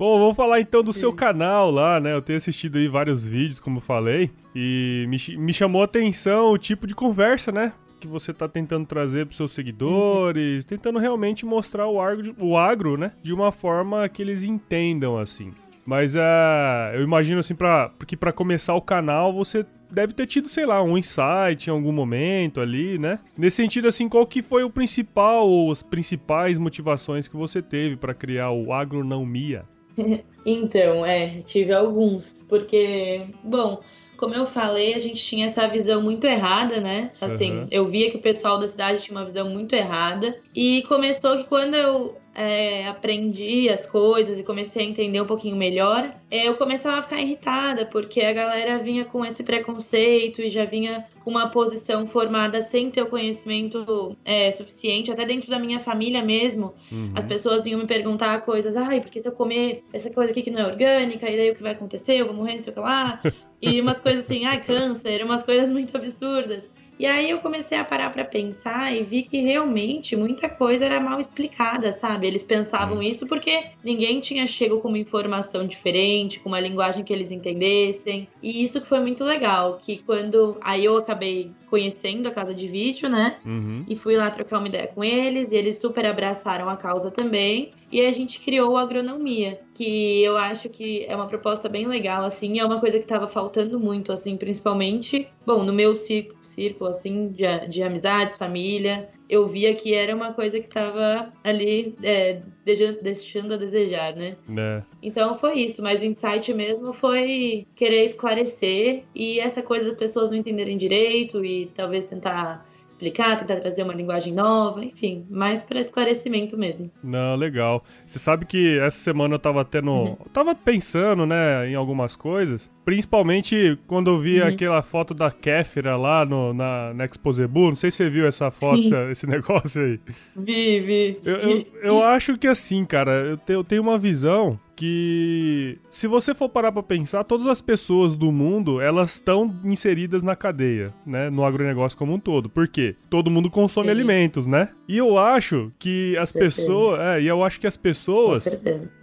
Bom, 0.00 0.18
vamos 0.18 0.34
falar 0.34 0.62
então 0.62 0.82
do 0.82 0.94
seu 0.94 1.12
canal 1.12 1.70
lá, 1.70 2.00
né? 2.00 2.14
Eu 2.14 2.22
tenho 2.22 2.38
assistido 2.38 2.78
aí 2.78 2.88
vários 2.88 3.22
vídeos, 3.22 3.60
como 3.60 3.80
falei, 3.80 4.30
e 4.56 5.04
me, 5.10 5.36
me 5.36 5.52
chamou 5.52 5.82
a 5.82 5.84
atenção 5.84 6.52
o 6.52 6.56
tipo 6.56 6.86
de 6.86 6.94
conversa, 6.94 7.52
né? 7.52 7.74
Que 8.00 8.08
você 8.08 8.32
tá 8.32 8.48
tentando 8.48 8.86
trazer 8.86 9.26
para 9.26 9.36
seus 9.36 9.52
seguidores, 9.52 10.64
uhum. 10.64 10.68
tentando 10.70 10.98
realmente 10.98 11.44
mostrar 11.44 11.86
o 11.86 12.00
agro, 12.00 12.34
o 12.38 12.56
agro, 12.56 12.96
né? 12.96 13.12
De 13.22 13.34
uma 13.34 13.52
forma 13.52 14.08
que 14.08 14.22
eles 14.22 14.42
entendam, 14.42 15.18
assim. 15.18 15.52
Mas 15.84 16.14
uh, 16.14 16.94
eu 16.94 17.02
imagino 17.02 17.40
assim, 17.40 17.54
pra, 17.54 17.92
que 18.06 18.16
para 18.16 18.32
começar 18.32 18.74
o 18.74 18.80
canal 18.80 19.34
você 19.34 19.66
deve 19.90 20.14
ter 20.14 20.26
tido, 20.26 20.48
sei 20.48 20.64
lá, 20.64 20.82
um 20.82 20.96
insight 20.96 21.68
em 21.68 21.70
algum 21.70 21.92
momento 21.92 22.62
ali, 22.62 22.98
né? 22.98 23.18
Nesse 23.36 23.58
sentido, 23.58 23.86
assim, 23.86 24.08
qual 24.08 24.26
que 24.26 24.40
foi 24.40 24.64
o 24.64 24.70
principal 24.70 25.46
ou 25.46 25.70
as 25.70 25.82
principais 25.82 26.56
motivações 26.56 27.28
que 27.28 27.36
você 27.36 27.60
teve 27.60 27.96
para 27.96 28.14
criar 28.14 28.50
o 28.50 28.72
Agronomia? 28.72 29.66
então, 30.44 31.04
é, 31.04 31.42
tive 31.42 31.72
alguns, 31.72 32.44
porque, 32.48 33.28
bom, 33.42 33.82
como 34.20 34.34
eu 34.34 34.44
falei, 34.44 34.92
a 34.92 34.98
gente 34.98 35.24
tinha 35.24 35.46
essa 35.46 35.66
visão 35.66 36.02
muito 36.02 36.26
errada, 36.26 36.78
né? 36.78 37.10
Assim, 37.18 37.60
uhum. 37.60 37.68
eu 37.70 37.88
via 37.88 38.10
que 38.10 38.18
o 38.18 38.20
pessoal 38.20 38.58
da 38.58 38.68
cidade 38.68 39.02
tinha 39.02 39.16
uma 39.16 39.24
visão 39.24 39.48
muito 39.48 39.74
errada. 39.74 40.36
E 40.54 40.82
começou 40.82 41.38
que 41.38 41.44
quando 41.44 41.74
eu 41.74 42.20
é, 42.34 42.86
aprendi 42.86 43.70
as 43.70 43.86
coisas 43.86 44.38
e 44.38 44.42
comecei 44.42 44.84
a 44.84 44.88
entender 44.88 45.22
um 45.22 45.26
pouquinho 45.26 45.56
melhor, 45.56 46.14
é, 46.30 46.46
eu 46.46 46.54
começava 46.54 46.98
a 46.98 47.02
ficar 47.02 47.18
irritada, 47.18 47.86
porque 47.86 48.20
a 48.20 48.32
galera 48.34 48.78
vinha 48.78 49.06
com 49.06 49.24
esse 49.24 49.42
preconceito 49.42 50.42
e 50.42 50.50
já 50.50 50.66
vinha 50.66 51.06
com 51.24 51.30
uma 51.30 51.48
posição 51.48 52.06
formada 52.06 52.60
sem 52.60 52.90
ter 52.90 53.00
o 53.00 53.06
conhecimento 53.06 54.14
é, 54.22 54.52
suficiente, 54.52 55.10
até 55.10 55.24
dentro 55.24 55.48
da 55.48 55.58
minha 55.58 55.80
família 55.80 56.22
mesmo. 56.22 56.74
Uhum. 56.92 57.12
As 57.14 57.24
pessoas 57.24 57.64
vinham 57.64 57.80
me 57.80 57.86
perguntar 57.86 58.42
coisas, 58.42 58.76
ai, 58.76 59.00
porque 59.00 59.18
se 59.18 59.28
eu 59.28 59.32
comer 59.32 59.82
essa 59.94 60.10
coisa 60.10 60.30
aqui 60.30 60.42
que 60.42 60.50
não 60.50 60.60
é 60.60 60.66
orgânica, 60.66 61.26
e 61.26 61.36
daí 61.38 61.50
o 61.50 61.54
que 61.54 61.62
vai 61.62 61.72
acontecer? 61.72 62.20
Eu 62.20 62.26
vou 62.26 62.34
morrer, 62.34 62.52
não 62.52 62.60
sei 62.60 62.72
o 62.72 62.74
que 62.74 62.80
lá. 62.80 63.18
E 63.60 63.80
umas 63.80 64.00
coisas 64.00 64.24
assim, 64.24 64.44
ai, 64.44 64.62
câncer, 64.62 65.24
umas 65.24 65.42
coisas 65.42 65.70
muito 65.70 65.96
absurdas. 65.96 66.62
E 67.00 67.06
aí 67.06 67.30
eu 67.30 67.38
comecei 67.38 67.78
a 67.78 67.84
parar 67.84 68.12
para 68.12 68.26
pensar 68.26 68.94
e 68.94 69.02
vi 69.02 69.22
que 69.22 69.40
realmente 69.40 70.14
muita 70.14 70.50
coisa 70.50 70.84
era 70.84 71.00
mal 71.00 71.18
explicada, 71.18 71.92
sabe? 71.92 72.26
Eles 72.26 72.42
pensavam 72.42 73.02
isso 73.02 73.26
porque 73.26 73.68
ninguém 73.82 74.20
tinha 74.20 74.46
chego 74.46 74.80
com 74.80 74.88
uma 74.88 74.98
informação 74.98 75.66
diferente, 75.66 76.38
com 76.40 76.50
uma 76.50 76.60
linguagem 76.60 77.02
que 77.02 77.10
eles 77.10 77.30
entendessem. 77.30 78.28
E 78.42 78.62
isso 78.62 78.82
que 78.82 78.86
foi 78.86 79.00
muito 79.00 79.24
legal, 79.24 79.78
que 79.80 80.02
quando 80.04 80.58
aí 80.60 80.84
eu 80.84 80.98
acabei 80.98 81.52
conhecendo 81.70 82.28
a 82.28 82.32
casa 82.32 82.54
de 82.54 82.68
vídeo, 82.68 83.08
né? 83.08 83.38
Uhum. 83.46 83.82
E 83.88 83.96
fui 83.96 84.14
lá 84.18 84.30
trocar 84.30 84.58
uma 84.58 84.68
ideia 84.68 84.88
com 84.88 85.02
eles, 85.02 85.52
e 85.52 85.56
eles 85.56 85.80
super 85.80 86.04
abraçaram 86.04 86.68
a 86.68 86.76
causa 86.76 87.10
também. 87.10 87.72
E 87.90 88.00
a 88.06 88.10
gente 88.12 88.40
criou 88.40 88.76
a 88.76 88.82
agronomia, 88.82 89.60
que 89.74 90.22
eu 90.22 90.36
acho 90.36 90.68
que 90.68 91.04
é 91.06 91.16
uma 91.16 91.26
proposta 91.26 91.68
bem 91.68 91.86
legal, 91.86 92.24
assim, 92.24 92.60
é 92.60 92.64
uma 92.64 92.78
coisa 92.78 92.98
que 92.98 93.04
estava 93.04 93.26
faltando 93.26 93.80
muito, 93.80 94.12
assim, 94.12 94.36
principalmente, 94.36 95.28
bom, 95.44 95.64
no 95.64 95.72
meu 95.72 95.94
círculo, 95.94 96.90
assim, 96.90 97.28
de, 97.28 97.68
de 97.68 97.82
amizades, 97.82 98.38
família, 98.38 99.08
eu 99.30 99.46
via 99.46 99.72
que 99.74 99.94
era 99.94 100.14
uma 100.14 100.32
coisa 100.32 100.58
que 100.58 100.66
estava 100.66 101.32
ali 101.44 101.94
é, 102.02 102.42
deixando 102.64 103.54
a 103.54 103.56
desejar, 103.56 104.14
né? 104.16 104.36
É. 104.56 104.82
Então 105.00 105.38
foi 105.38 105.60
isso, 105.60 105.80
mas 105.82 106.00
o 106.00 106.04
insight 106.04 106.52
mesmo 106.52 106.92
foi 106.92 107.64
querer 107.76 108.04
esclarecer 108.04 109.04
e 109.14 109.38
essa 109.38 109.62
coisa 109.62 109.84
das 109.84 109.94
pessoas 109.94 110.32
não 110.32 110.38
entenderem 110.38 110.76
direito 110.76 111.44
e 111.44 111.66
talvez 111.76 112.06
tentar 112.06 112.66
explicar, 113.00 113.38
tentar 113.38 113.56
trazer 113.56 113.82
uma 113.82 113.94
linguagem 113.94 114.34
nova, 114.34 114.84
enfim, 114.84 115.26
mais 115.30 115.62
para 115.62 115.80
esclarecimento 115.80 116.56
mesmo. 116.56 116.90
Não, 117.02 117.34
legal. 117.34 117.82
Você 118.06 118.18
sabe 118.18 118.44
que 118.44 118.78
essa 118.78 118.98
semana 118.98 119.34
eu 119.34 119.38
tava 119.38 119.64
tendo. 119.64 119.90
Uhum. 119.90 120.16
tava 120.32 120.54
pensando, 120.54 121.24
né, 121.24 121.68
em 121.68 121.74
algumas 121.74 122.14
coisas. 122.14 122.70
Principalmente 122.84 123.78
quando 123.86 124.10
eu 124.10 124.18
vi 124.18 124.40
uhum. 124.40 124.48
aquela 124.48 124.82
foto 124.82 125.14
da 125.14 125.30
Kéfera 125.30 125.96
lá 125.96 126.24
no, 126.24 126.52
na, 126.52 126.92
na 126.92 127.04
Exposebu. 127.06 127.68
Não 127.68 127.76
sei 127.76 127.90
se 127.90 127.98
você 127.98 128.10
viu 128.10 128.26
essa 128.26 128.50
foto, 128.50 128.94
esse 129.10 129.26
negócio 129.26 129.82
aí. 129.82 130.00
Vi, 130.36 130.80
vi. 130.80 131.20
Eu, 131.24 131.36
eu, 131.36 131.66
eu 131.82 132.04
acho 132.04 132.36
que 132.36 132.46
assim, 132.46 132.84
cara, 132.84 133.12
eu, 133.12 133.36
te, 133.38 133.52
eu 133.52 133.64
tenho 133.64 133.82
uma 133.82 133.98
visão 133.98 134.58
que 134.80 135.76
se 135.90 136.06
você 136.06 136.32
for 136.32 136.48
parar 136.48 136.72
para 136.72 136.82
pensar, 136.82 137.22
todas 137.22 137.46
as 137.46 137.60
pessoas 137.60 138.16
do 138.16 138.32
mundo, 138.32 138.80
elas 138.80 139.12
estão 139.12 139.54
inseridas 139.62 140.22
na 140.22 140.34
cadeia, 140.34 140.90
né, 141.04 141.28
no 141.28 141.44
agronegócio 141.44 141.98
como 141.98 142.14
um 142.14 142.18
todo. 142.18 142.48
Por 142.48 142.66
quê? 142.66 142.96
Todo 143.10 143.30
mundo 143.30 143.50
consome 143.50 143.88
Sim. 143.88 143.90
alimentos, 143.90 144.46
né? 144.46 144.70
E 144.88 144.96
eu 144.96 145.18
acho 145.18 145.70
que 145.78 146.16
as 146.16 146.32
pessoas, 146.32 146.98
é, 146.98 147.20
e 147.20 147.26
eu 147.26 147.44
acho 147.44 147.60
que 147.60 147.66
as 147.66 147.76
pessoas, 147.76 148.46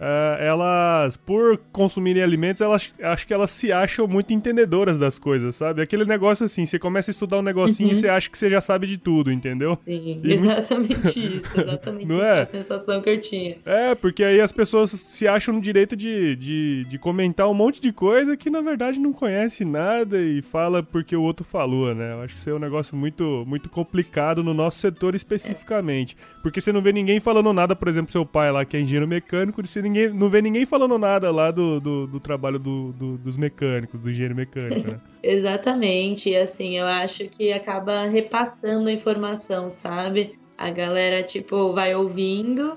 é, 0.00 0.38
elas 0.40 1.16
por 1.16 1.56
consumirem 1.70 2.24
alimentos, 2.24 2.60
elas 2.60 2.92
acho 3.00 3.26
que 3.26 3.32
elas 3.32 3.52
se 3.52 3.70
acham 3.70 4.08
muito 4.08 4.34
entendedoras 4.34 4.98
das 4.98 5.16
coisas, 5.16 5.54
sabe? 5.54 5.80
Aquele 5.80 6.04
negócio 6.04 6.44
assim, 6.44 6.66
você 6.66 6.78
começa 6.78 7.08
a 7.08 7.12
estudar 7.12 7.38
um 7.38 7.42
negocinho 7.42 7.88
uhum. 7.88 7.92
e 7.92 7.94
você 7.94 8.08
acha 8.08 8.28
que 8.28 8.36
você 8.36 8.50
já 8.50 8.60
sabe 8.60 8.88
de 8.88 8.98
tudo, 8.98 9.30
entendeu? 9.30 9.78
Sim, 9.84 10.20
e 10.24 10.32
exatamente 10.34 11.36
isso, 11.36 11.60
exatamente 11.60 12.06
Não 12.06 12.22
é? 12.22 12.40
a 12.40 12.44
sensação 12.44 13.00
que 13.00 13.10
eu 13.10 13.20
tinha. 13.20 13.58
É, 13.64 13.94
porque 13.94 14.24
aí 14.24 14.40
as 14.40 14.50
pessoas 14.50 14.90
se 14.90 15.28
acham 15.28 15.60
direito 15.68 15.94
de, 15.94 16.34
de, 16.34 16.84
de 16.84 16.98
comentar 16.98 17.48
um 17.48 17.54
monte 17.54 17.78
de 17.78 17.92
coisa 17.92 18.36
que 18.36 18.48
na 18.48 18.62
verdade 18.62 18.98
não 18.98 19.12
conhece 19.12 19.64
nada 19.66 20.18
e 20.18 20.40
fala 20.40 20.82
porque 20.82 21.14
o 21.14 21.22
outro 21.22 21.44
falou, 21.44 21.94
né? 21.94 22.14
Eu 22.14 22.22
acho 22.22 22.34
que 22.34 22.40
isso 22.40 22.48
é 22.48 22.54
um 22.54 22.58
negócio 22.58 22.96
muito, 22.96 23.44
muito 23.46 23.68
complicado 23.68 24.42
no 24.42 24.54
nosso 24.54 24.78
setor 24.78 25.14
especificamente. 25.14 26.16
Porque 26.42 26.58
você 26.58 26.72
não 26.72 26.80
vê 26.80 26.90
ninguém 26.90 27.20
falando 27.20 27.52
nada, 27.52 27.76
por 27.76 27.86
exemplo, 27.86 28.10
seu 28.10 28.24
pai 28.24 28.50
lá 28.50 28.64
que 28.64 28.78
é 28.78 28.80
engenheiro 28.80 29.06
mecânico, 29.06 29.64
você 29.64 29.82
ninguém, 29.82 30.08
não 30.08 30.30
vê 30.30 30.40
ninguém 30.40 30.64
falando 30.64 30.98
nada 30.98 31.30
lá 31.30 31.50
do, 31.50 31.78
do, 31.78 32.06
do 32.06 32.18
trabalho 32.18 32.58
do, 32.58 32.92
do, 32.92 33.18
dos 33.18 33.36
mecânicos, 33.36 34.00
do 34.00 34.08
engenheiro 34.08 34.34
mecânico, 34.34 34.88
né? 34.88 35.00
Exatamente, 35.22 36.34
assim, 36.34 36.78
eu 36.78 36.86
acho 36.86 37.28
que 37.28 37.52
acaba 37.52 38.06
repassando 38.06 38.88
a 38.88 38.92
informação, 38.92 39.68
sabe? 39.68 40.38
A 40.56 40.70
galera, 40.70 41.22
tipo, 41.22 41.72
vai 41.74 41.94
ouvindo 41.94 42.76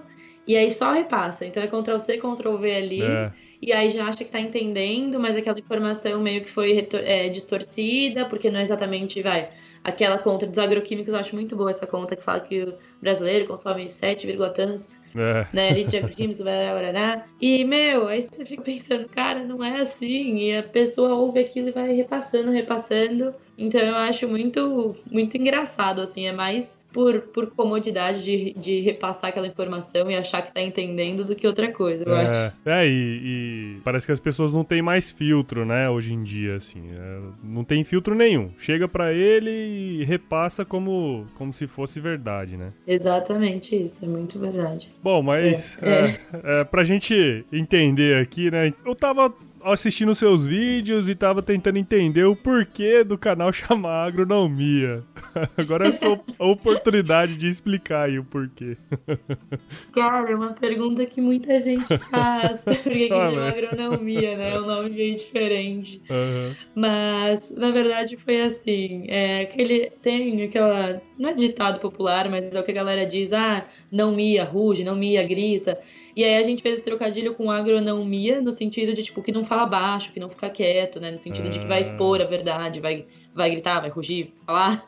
e 0.52 0.58
aí 0.58 0.70
só 0.70 0.92
repassa. 0.92 1.46
Então 1.46 1.64
é 1.64 1.68
Ctrl 1.68 1.98
C, 1.98 2.18
Ctrl 2.18 2.58
V 2.58 2.76
ali. 2.76 3.02
É. 3.02 3.32
E 3.62 3.72
aí 3.72 3.90
já 3.90 4.06
acha 4.06 4.26
que 4.26 4.32
tá 4.32 4.40
entendendo, 4.40 5.18
mas 5.18 5.38
aquela 5.38 5.58
informação 5.58 6.20
meio 6.20 6.42
que 6.42 6.50
foi 6.50 6.90
é, 6.94 7.30
distorcida, 7.30 8.26
porque 8.26 8.52
não 8.52 8.60
é 8.60 8.64
exatamente, 8.64 9.22
vai. 9.22 9.50
Aquela 9.82 10.18
conta 10.18 10.46
dos 10.46 10.60
agroquímicos, 10.60 11.14
eu 11.14 11.20
acho 11.20 11.34
muito 11.36 11.56
boa 11.56 11.70
essa 11.70 11.88
conta 11.88 12.18
que 12.18 12.24
fala 12.24 12.42
que 12.42 12.64
o 12.64 12.74
brasileiro 13.02 13.48
consome 13.48 13.88
7, 13.88 14.28
tantos 14.54 15.02
é. 15.16 15.48
né, 15.54 15.70
litros 15.70 15.92
de 15.92 15.98
agroquímicos, 15.98 16.42
barará. 16.42 17.26
E, 17.40 17.64
meu, 17.64 18.10
aí 18.10 18.22
você 18.22 18.44
fica 18.46 18.62
pensando, 18.62 19.08
cara, 19.08 19.46
não 19.46 19.64
é 19.64 19.80
assim. 19.80 20.36
E 20.38 20.58
a 20.58 20.64
pessoa 20.64 21.16
ouve 21.16 21.40
aquilo 21.40 21.70
e 21.70 21.72
vai 21.72 21.94
repassando, 21.94 22.52
repassando. 22.52 23.34
Então 23.58 23.80
eu 23.80 23.96
acho 23.96 24.28
muito, 24.28 24.96
muito 25.10 25.38
engraçado, 25.38 26.02
assim, 26.02 26.28
é 26.28 26.34
mais 26.34 26.81
por, 26.94 27.22
por 27.22 27.48
comodidade 27.52 28.24
de, 28.24 28.54
de 28.54 28.82
repassar 28.82 29.30
aquela 29.30 29.48
informação 29.48 30.10
e 30.10 30.16
achar 30.16 30.42
que 30.42 30.54
tá 30.54 30.62
entendendo 30.62 31.24
do 31.24 31.36
que 31.36 31.48
outra 31.48 31.72
coisa, 31.72 32.04
eu 32.06 32.16
é, 32.16 32.28
acho. 32.28 32.56
É, 32.66 32.88
e, 32.88 33.22
e, 33.24 33.82
parece 33.84 34.06
que 34.06 34.12
as 34.12 34.20
pessoas 34.20 34.52
não 34.52 34.64
têm 34.64 34.82
mais 34.82 35.12
filtro, 35.12 35.66
né, 35.66 35.90
hoje 35.90 36.14
em 36.14 36.24
dia, 36.24 36.56
assim. 36.56 36.84
É, 36.92 37.20
não 37.44 37.64
tem 37.64 37.84
filtro 37.84 38.16
nenhum. 38.16 38.52
Chega 38.58 38.88
para 38.88 39.14
ele 39.14 39.52
e 39.52 40.04
repassa 40.04 40.66
como, 40.66 41.26
como 41.36 41.54
se 41.54 41.68
fosse 41.68 42.00
verdade, 42.00 42.58
né? 42.58 42.72
Exatamente 42.88 43.76
isso, 43.76 44.04
é 44.04 44.08
muito 44.08 44.40
verdade. 44.40 44.90
Bom, 45.04 45.22
mas 45.22 45.78
é, 45.82 45.90
é. 45.90 46.62
É, 46.62 46.64
pra 46.64 46.84
gente 46.84 47.46
entender 47.52 48.22
aqui, 48.22 48.52
né, 48.52 48.74
eu 48.86 48.96
tava 48.96 49.34
assistindo 49.64 50.14
seus 50.16 50.46
vídeos 50.46 51.08
e 51.10 51.16
tava 51.16 51.42
tentando 51.42 51.78
entender 51.78 52.24
o 52.24 52.36
porquê 52.36 53.04
do 53.04 53.18
canal 53.18 53.52
chamar 53.54 54.06
Agronomia. 54.08 55.04
Agora 55.58 55.88
é 55.88 55.92
só 55.92 56.20
a 56.40 56.46
oportunidade 56.46 57.36
de 57.36 57.48
explicar 57.48 58.10
aí 58.10 58.20
o 58.20 58.24
porquê. 58.24 58.78
Cara, 59.94 60.32
é 60.32 60.36
uma 60.36 60.54
pergunta 60.54 61.06
que 61.06 61.22
muita 61.22 61.60
gente 61.62 61.98
faz. 62.10 62.64
Por 62.64 62.76
que, 62.76 63.08
que 63.08 63.14
ah, 63.14 63.30
chama 63.30 63.48
agronomia, 63.50 64.38
né? 64.38 64.60
O 64.60 64.66
nome 64.66 65.12
é 65.12 65.16
diferente. 65.16 66.02
Uhum. 66.10 66.56
Mas, 66.76 67.52
na 67.52 67.72
verdade, 67.72 68.18
foi 68.18 68.42
assim. 68.42 69.06
É, 69.08 69.42
aquele, 69.42 69.92
tem 70.02 70.44
aquela. 70.44 71.02
Não 71.22 71.30
é 71.30 71.34
ditado 71.36 71.80
popular, 71.80 72.28
mas 72.28 72.52
é 72.52 72.60
o 72.60 72.64
que 72.64 72.72
a 72.72 72.74
galera 72.74 73.06
diz: 73.06 73.32
ah, 73.32 73.64
não 73.92 74.12
mia, 74.12 74.44
ruge, 74.44 74.84
não 74.84 74.96
mia, 74.96 75.22
grita. 75.22 75.78
E 76.16 76.24
aí 76.24 76.36
a 76.36 76.42
gente 76.42 76.64
fez 76.64 76.76
esse 76.76 76.84
trocadilho 76.84 77.36
com 77.36 77.52
agronomia, 77.52 78.42
no 78.42 78.52
sentido 78.52 78.96
de, 78.96 79.04
tipo, 79.04 79.22
que 79.22 79.32
não 79.32 79.46
fala 79.46 79.68
baixo, 79.68 80.12
que 80.12 80.20
não 80.20 80.30
fica 80.30 80.50
quieto, 80.50 81.00
né? 81.00 81.12
No 81.12 81.20
sentido 81.20 81.48
de 81.50 81.60
que 81.60 81.68
vai 81.68 81.80
expor 81.80 82.20
a 82.22 82.26
verdade, 82.26 82.82
vai, 82.82 83.06
vai 83.36 83.52
gritar, 83.52 83.82
vai 83.82 83.92
rugir, 83.92 84.34
falar. 84.48 84.84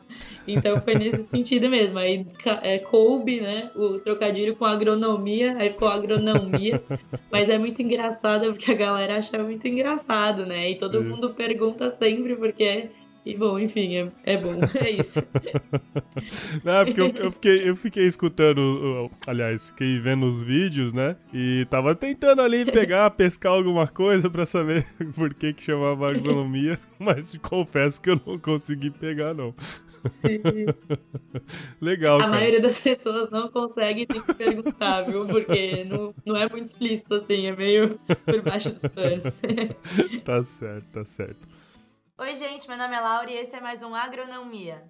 Então 0.46 0.80
foi 0.80 0.96
nesse 0.96 1.22
sentido 1.30 1.70
mesmo. 1.70 2.00
Aí 2.00 2.26
é, 2.62 2.80
coube, 2.80 3.40
né? 3.40 3.70
O 3.76 4.00
trocadilho 4.00 4.56
com 4.56 4.64
agronomia, 4.64 5.56
aí 5.56 5.70
ficou 5.70 5.86
agronomia. 5.86 6.82
Mas 7.30 7.48
é 7.48 7.56
muito 7.56 7.80
engraçado 7.80 8.46
porque 8.46 8.72
a 8.72 8.74
galera 8.74 9.18
acha 9.18 9.38
muito 9.38 9.68
engraçado, 9.68 10.44
né? 10.44 10.70
E 10.70 10.74
todo 10.74 11.00
Isso. 11.00 11.08
mundo 11.08 11.30
pergunta 11.32 11.92
sempre 11.92 12.34
porque 12.34 12.90
e 13.24 13.34
bom, 13.34 13.58
enfim, 13.58 13.96
é, 13.96 14.08
é 14.24 14.36
bom, 14.36 14.54
é 14.78 14.90
isso. 14.90 15.22
Não, 16.62 16.84
porque 16.84 17.00
eu, 17.00 17.08
eu, 17.08 17.32
fiquei, 17.32 17.68
eu 17.70 17.76
fiquei 17.76 18.06
escutando, 18.06 19.10
aliás, 19.26 19.70
fiquei 19.70 19.98
vendo 19.98 20.26
os 20.26 20.42
vídeos, 20.42 20.92
né? 20.92 21.16
E 21.32 21.66
tava 21.70 21.94
tentando 21.94 22.42
ali 22.42 22.64
pegar, 22.70 23.10
pescar 23.12 23.52
alguma 23.52 23.88
coisa 23.88 24.28
pra 24.28 24.44
saber 24.44 24.84
por 25.14 25.32
que 25.32 25.54
que 25.54 25.62
chamava 25.62 26.10
agronomia, 26.10 26.78
mas 26.98 27.36
confesso 27.38 28.00
que 28.00 28.10
eu 28.10 28.20
não 28.26 28.38
consegui 28.38 28.90
pegar, 28.90 29.32
não. 29.32 29.54
Sim. 30.10 30.42
Legal. 31.80 32.16
A 32.16 32.20
cara. 32.20 32.32
maioria 32.32 32.60
das 32.60 32.78
pessoas 32.78 33.30
não 33.30 33.48
consegue 33.48 34.04
tem 34.04 34.20
que 34.20 34.34
perguntar, 34.34 35.00
viu? 35.00 35.26
Porque 35.26 35.84
não, 35.84 36.14
não 36.26 36.36
é 36.36 36.46
muito 36.46 36.66
explícito 36.66 37.14
assim, 37.14 37.46
é 37.46 37.56
meio 37.56 37.98
por 38.26 38.42
baixo 38.42 38.68
dos 38.68 38.92
fãs. 38.92 39.40
tá 40.22 40.44
certo, 40.44 40.84
tá 40.92 41.04
certo. 41.06 41.63
Oi, 42.16 42.36
gente, 42.36 42.68
meu 42.68 42.78
nome 42.78 42.94
é 42.94 43.00
Laura 43.00 43.28
e 43.28 43.36
esse 43.36 43.56
é 43.56 43.60
mais 43.60 43.82
um 43.82 43.92
Agronomia. 43.92 44.86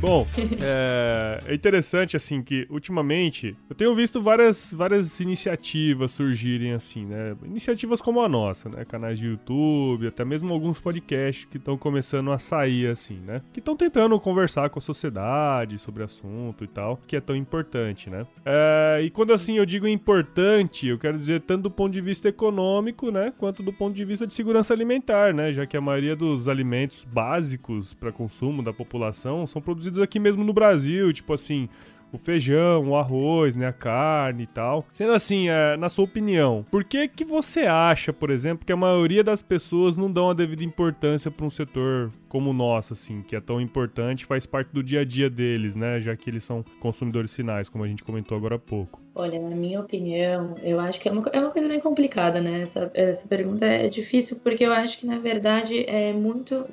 Bom, 0.00 0.26
é, 0.60 1.40
é, 1.46 1.54
interessante 1.54 2.16
assim 2.16 2.42
que 2.42 2.66
ultimamente 2.68 3.56
eu 3.68 3.74
tenho 3.74 3.94
visto 3.94 4.20
várias, 4.20 4.72
várias 4.72 5.20
iniciativas 5.20 6.12
surgirem 6.12 6.72
assim, 6.72 7.06
né? 7.06 7.34
Iniciativas 7.44 8.02
como 8.02 8.20
a 8.20 8.28
nossa, 8.28 8.68
né? 8.68 8.84
Canais 8.84 9.18
de 9.18 9.26
YouTube, 9.26 10.06
até 10.06 10.24
mesmo 10.24 10.52
alguns 10.52 10.80
podcasts 10.80 11.46
que 11.46 11.56
estão 11.56 11.78
começando 11.78 12.30
a 12.30 12.38
sair 12.38 12.88
assim, 12.88 13.18
né? 13.26 13.40
Que 13.52 13.58
estão 13.58 13.74
tentando 13.74 14.18
conversar 14.20 14.68
com 14.68 14.78
a 14.78 14.82
sociedade 14.82 15.78
sobre 15.78 16.02
assunto 16.02 16.62
e 16.62 16.68
tal, 16.68 17.00
que 17.06 17.16
é 17.16 17.20
tão 17.20 17.34
importante, 17.34 18.10
né? 18.10 18.26
É, 18.44 19.00
e 19.02 19.10
quando 19.10 19.32
assim 19.32 19.56
eu 19.56 19.64
digo 19.64 19.88
importante, 19.88 20.88
eu 20.88 20.98
quero 20.98 21.16
dizer 21.16 21.40
tanto 21.40 21.62
do 21.62 21.70
ponto 21.70 21.92
de 21.92 22.02
vista 22.02 22.28
econômico, 22.28 23.10
né? 23.10 23.32
Quanto 23.38 23.62
do 23.62 23.72
ponto 23.72 23.94
de 23.94 24.04
vista 24.04 24.26
de 24.26 24.34
segurança 24.34 24.74
alimentar, 24.74 25.32
né? 25.32 25.52
Já 25.52 25.66
que 25.66 25.76
a 25.76 25.80
maioria 25.80 26.14
dos 26.14 26.48
alimentos 26.48 27.02
básicos 27.02 27.94
para 27.94 28.12
consumo 28.12 28.62
da 28.62 28.74
população 28.74 29.46
são 29.46 29.62
produzidos 29.62 29.85
produzidos 29.86 30.00
aqui 30.00 30.18
mesmo 30.18 30.44
no 30.44 30.52
Brasil, 30.52 31.12
tipo 31.12 31.32
assim, 31.32 31.68
o 32.12 32.18
feijão, 32.18 32.88
o 32.88 32.96
arroz, 32.96 33.54
né, 33.56 33.66
a 33.68 33.72
carne 33.72 34.44
e 34.44 34.46
tal. 34.46 34.84
Sendo 34.92 35.12
assim, 35.12 35.48
é, 35.48 35.76
na 35.76 35.88
sua 35.88 36.04
opinião, 36.04 36.64
por 36.70 36.84
que 36.84 37.08
que 37.08 37.24
você 37.24 37.60
acha, 37.60 38.12
por 38.12 38.30
exemplo, 38.30 38.64
que 38.64 38.72
a 38.72 38.76
maioria 38.76 39.22
das 39.22 39.42
pessoas 39.42 39.96
não 39.96 40.10
dão 40.10 40.30
a 40.30 40.34
devida 40.34 40.64
importância 40.64 41.30
para 41.30 41.46
um 41.46 41.50
setor 41.50 42.10
como 42.28 42.50
o 42.50 42.52
nosso, 42.52 42.92
assim, 42.92 43.22
que 43.22 43.36
é 43.36 43.40
tão 43.40 43.60
importante, 43.60 44.26
faz 44.26 44.46
parte 44.46 44.68
do 44.72 44.82
dia 44.82 45.00
a 45.00 45.04
dia 45.04 45.30
deles, 45.30 45.76
né, 45.76 46.00
já 46.00 46.14
que 46.16 46.28
eles 46.28 46.44
são 46.44 46.64
consumidores 46.80 47.34
finais, 47.34 47.68
como 47.68 47.84
a 47.84 47.88
gente 47.88 48.04
comentou 48.04 48.36
agora 48.36 48.56
há 48.56 48.58
pouco? 48.58 49.00
Olha, 49.14 49.40
na 49.40 49.56
minha 49.56 49.80
opinião, 49.80 50.56
eu 50.62 50.78
acho 50.78 51.00
que 51.00 51.08
é 51.08 51.12
uma, 51.12 51.26
é 51.32 51.40
uma 51.40 51.50
coisa 51.50 51.66
bem 51.66 51.80
complicada, 51.80 52.38
né? 52.38 52.60
Essa, 52.60 52.90
essa 52.92 53.26
pergunta 53.26 53.64
é 53.64 53.88
difícil 53.88 54.40
porque 54.44 54.62
eu 54.62 54.70
acho 54.70 54.98
que, 54.98 55.06
na 55.06 55.18
verdade, 55.18 55.88
é 55.88 56.12
muito. 56.12 56.66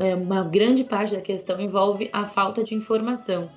É 0.00 0.12
uma 0.16 0.42
grande 0.42 0.82
parte 0.82 1.14
da 1.14 1.20
questão 1.20 1.60
envolve 1.60 2.10
a 2.12 2.26
falta 2.26 2.64
de 2.64 2.74
informação 2.74 3.48